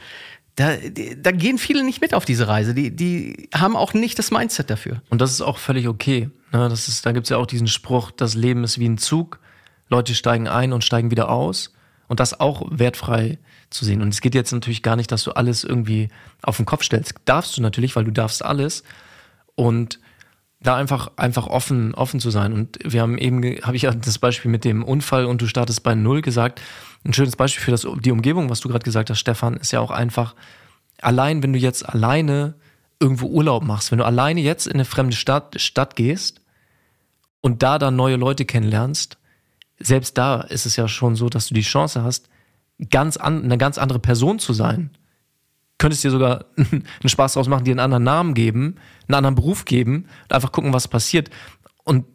da, 0.56 0.78
da 1.18 1.32
gehen 1.32 1.58
viele 1.58 1.84
nicht 1.84 2.02
mit 2.02 2.14
auf 2.14 2.24
diese 2.26 2.48
Reise. 2.48 2.74
Die, 2.74 2.96
die 2.96 3.50
haben 3.54 3.76
auch 3.76 3.94
nicht 3.94 4.18
das 4.18 4.32
Mindset 4.32 4.70
dafür. 4.70 5.02
Und 5.10 5.20
das 5.20 5.32
ist 5.32 5.42
auch 5.42 5.58
völlig 5.58 5.88
okay. 5.88 6.30
Ne? 6.54 6.70
Das 6.70 6.88
ist, 6.88 7.06
da 7.06 7.12
gibt 7.12 7.26
es 7.26 7.30
ja 7.30 7.38
auch 7.38 7.46
diesen 7.46 7.68
Spruch, 7.68 8.12
das 8.12 8.36
Leben 8.36 8.64
ist 8.64 8.80
wie 8.80 8.88
ein 8.88 8.98
Zug. 8.98 9.40
Leute 9.90 10.16
steigen 10.16 10.48
ein 10.48 10.74
und 10.74 10.84
steigen 10.84 11.12
wieder 11.12 11.30
aus 11.30 11.75
und 12.08 12.20
das 12.20 12.39
auch 12.39 12.63
wertfrei 12.70 13.39
zu 13.70 13.86
sehen. 13.86 14.02
Und 14.02 14.10
es 14.10 14.22
geht 14.22 14.36
jetzt 14.36 14.52
natürlich 14.52 14.84
gar 14.84 14.96
nicht, 14.96 15.12
dass 15.12 15.24
du 15.24 15.32
alles 15.32 15.63
irgendwie 15.63 16.10
auf 16.41 16.58
den 16.58 16.65
Kopf 16.65 16.84
stellst. 16.84 17.15
Darfst 17.26 17.58
du 17.58 17.62
natürlich, 17.62 17.96
weil 17.96 18.06
du 18.06 18.12
darfst 18.12 18.44
alles. 18.44 18.84
Und 19.56 20.00
da 20.65 20.76
einfach, 20.76 21.12
einfach 21.18 21.48
offen, 21.48 21.94
offen 21.94 22.20
zu 22.20 22.30
sein. 22.30 22.54
Und 22.54 22.80
wir 22.84 23.02
haben 23.02 23.18
eben, 23.18 23.44
habe 23.62 23.76
ich 23.76 23.84
ja 23.84 23.91
das 23.91 24.20
Beispiel 24.20 24.50
mit 24.50 24.65
dem 24.65 24.84
Unfall 24.84 25.26
und 25.26 25.41
du 25.41 25.48
startest 25.48 25.84
bei 25.84 25.96
Null 25.96 26.22
gesagt. 26.22 26.62
Ein 27.04 27.13
schönes 27.13 27.36
Beispiel 27.36 27.63
für 27.63 27.72
das, 27.72 27.88
die 28.02 28.12
Umgebung, 28.12 28.50
was 28.50 28.62
du 28.62 28.70
gerade 28.70 28.84
gesagt 28.84 29.10
hast, 29.10 29.20
Stefan, 29.20 29.58
ist 29.58 29.72
ja 29.72 29.80
auch 29.80 29.91
einfach, 29.91 30.36
allein 31.02 31.44
wenn 31.44 31.54
du 31.54 31.60
jetzt 31.60 31.88
alleine 31.88 32.56
irgendwo 33.00 33.28
Urlaub 33.28 33.63
machst, 33.63 33.91
wenn 33.91 34.00
du 34.00 34.06
alleine 34.06 34.41
jetzt 34.41 34.68
in 34.68 34.74
eine 34.74 34.86
fremde 34.86 35.15
Stadt, 35.15 35.60
Stadt 35.60 35.96
gehst 35.96 36.41
und 37.41 37.62
da 37.62 37.78
dann 37.78 37.96
neue 37.96 38.15
Leute 38.15 38.46
kennenlernst, 38.46 39.18
selbst 39.80 40.18
da 40.18 40.42
ist 40.42 40.66
es 40.66 40.76
ja 40.76 40.88
schon 40.88 41.16
so, 41.16 41.30
dass 41.30 41.48
du 41.48 41.54
die 41.54 41.62
Chance 41.62 42.04
hast, 42.04 42.30
ganz 42.90 43.18
an, 43.18 43.44
eine 43.44 43.58
ganz 43.58 43.78
andere 43.78 44.00
Person 44.00 44.40
zu 44.40 44.54
sein. 44.54 44.92
Könntest 45.78 46.04
dir 46.04 46.12
sogar 46.12 46.46
einen 46.58 46.86
Spaß 47.06 47.34
draus 47.34 47.48
machen, 47.48 47.66
dir 47.66 47.72
einen 47.72 47.80
anderen 47.80 48.04
Namen 48.04 48.34
geben, 48.34 48.76
einen 49.08 49.16
anderen 49.16 49.36
Beruf 49.36 49.66
geben 49.66 50.08
und 50.24 50.34
einfach 50.34 50.52
gucken, 50.52 50.74
was 50.74 50.88
passiert. 50.88 51.30
Und 51.84 52.06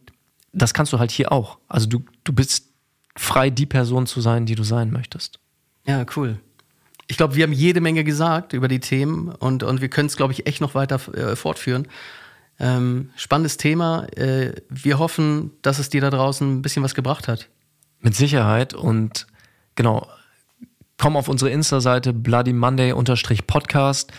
das 0.53 0.75
kannst 0.75 0.93
du 0.93 0.99
halt 0.99 1.11
hier 1.11 1.33
auch. 1.33 1.59
Also 1.69 1.87
du, 1.87 2.05
du 2.25 2.33
bist 2.33 2.69
frei, 3.17 3.51
die 3.51 3.67
Person 3.67 4.07
zu 4.07 4.21
sein, 4.21 4.47
die 4.47 4.55
du 4.55 4.65
sein 4.65 4.91
möchtest. 4.91 5.39
Ja, 5.87 6.05
cool. 6.17 6.39
Ich 7.07 7.17
glaube, 7.17 7.35
wir 7.35 7.43
haben 7.43 7.53
jede 7.53 7.81
Menge 7.81 8.05
gesagt 8.05 8.53
über 8.53 8.69
die 8.69 8.81
Themen 8.81 9.29
und, 9.29 9.63
und 9.63 9.81
wir 9.81 9.89
können 9.89 10.07
es, 10.07 10.17
glaube 10.17 10.33
ich, 10.33 10.47
echt 10.47 10.61
noch 10.61 10.75
weiter 10.75 11.01
äh, 11.15 11.35
fortführen. 11.35 11.89
Ähm, 12.61 13.11
spannendes 13.17 13.57
Thema. 13.57 14.07
Äh, 14.17 14.53
wir 14.69 14.99
hoffen, 14.99 15.51
dass 15.63 15.79
es 15.79 15.89
dir 15.89 16.03
da 16.03 16.11
draußen 16.11 16.59
ein 16.59 16.63
bisschen 16.63 16.83
was 16.83 16.95
gebracht 16.95 17.27
hat. 17.27 17.49
Mit 18.01 18.15
Sicherheit. 18.15 18.75
Und 18.75 19.27
genau, 19.75 20.07
komm 20.99 21.17
auf 21.17 21.29
unsere 21.29 21.51
Insta-Seite 21.51 22.13
Bloody 22.13 22.53
Monday-Podcast. 22.53 24.13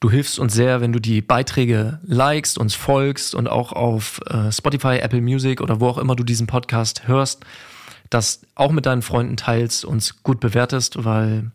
Du 0.00 0.10
hilfst 0.10 0.38
uns 0.38 0.54
sehr, 0.54 0.80
wenn 0.80 0.92
du 0.92 0.98
die 0.98 1.20
Beiträge 1.20 2.00
likest, 2.02 2.58
uns 2.58 2.74
folgst 2.74 3.34
und 3.34 3.46
auch 3.46 3.72
auf 3.72 4.20
äh, 4.26 4.50
Spotify, 4.50 4.96
Apple 4.96 5.20
Music 5.20 5.60
oder 5.60 5.78
wo 5.78 5.86
auch 5.88 5.98
immer 5.98 6.16
du 6.16 6.24
diesen 6.24 6.48
Podcast 6.48 7.06
hörst, 7.06 7.44
das 8.10 8.40
auch 8.54 8.72
mit 8.72 8.86
deinen 8.86 9.02
Freunden 9.02 9.36
teilst, 9.36 9.84
uns 9.84 10.22
gut 10.22 10.40
bewertest, 10.40 11.04
weil 11.04 11.52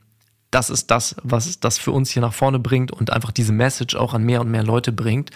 das 0.49 0.69
ist 0.69 0.91
das, 0.91 1.15
was 1.23 1.59
das 1.59 1.77
für 1.77 1.91
uns 1.91 2.09
hier 2.09 2.21
nach 2.21 2.33
vorne 2.33 2.59
bringt 2.59 2.91
und 2.91 3.11
einfach 3.11 3.31
diese 3.31 3.51
Message 3.51 3.95
auch 3.95 4.13
an 4.13 4.23
mehr 4.23 4.39
und 4.39 4.49
mehr 4.49 4.63
Leute 4.63 4.93
bringt. 4.93 5.31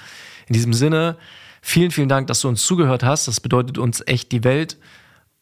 In 0.47 0.53
diesem 0.53 0.73
Sinne, 0.73 1.17
vielen, 1.61 1.91
vielen 1.91 2.09
Dank, 2.09 2.27
dass 2.27 2.41
du 2.41 2.47
uns 2.47 2.65
zugehört 2.65 3.03
hast. 3.03 3.27
Das 3.27 3.39
bedeutet 3.39 3.77
uns 3.77 4.03
echt 4.05 4.31
die 4.31 4.43
Welt. 4.43 4.77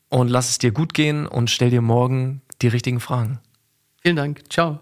Und 0.09 0.29
lass 0.29 0.49
es 0.49 0.57
dir 0.57 0.71
gut 0.71 0.93
gehen 0.93 1.27
und 1.27 1.49
stell 1.49 1.69
dir 1.69 1.81
morgen 1.81 2.41
die 2.61 2.67
richtigen 2.67 2.99
Fragen. 2.99 3.39
Vielen 4.01 4.15
Dank. 4.15 4.41
Ciao. 4.51 4.79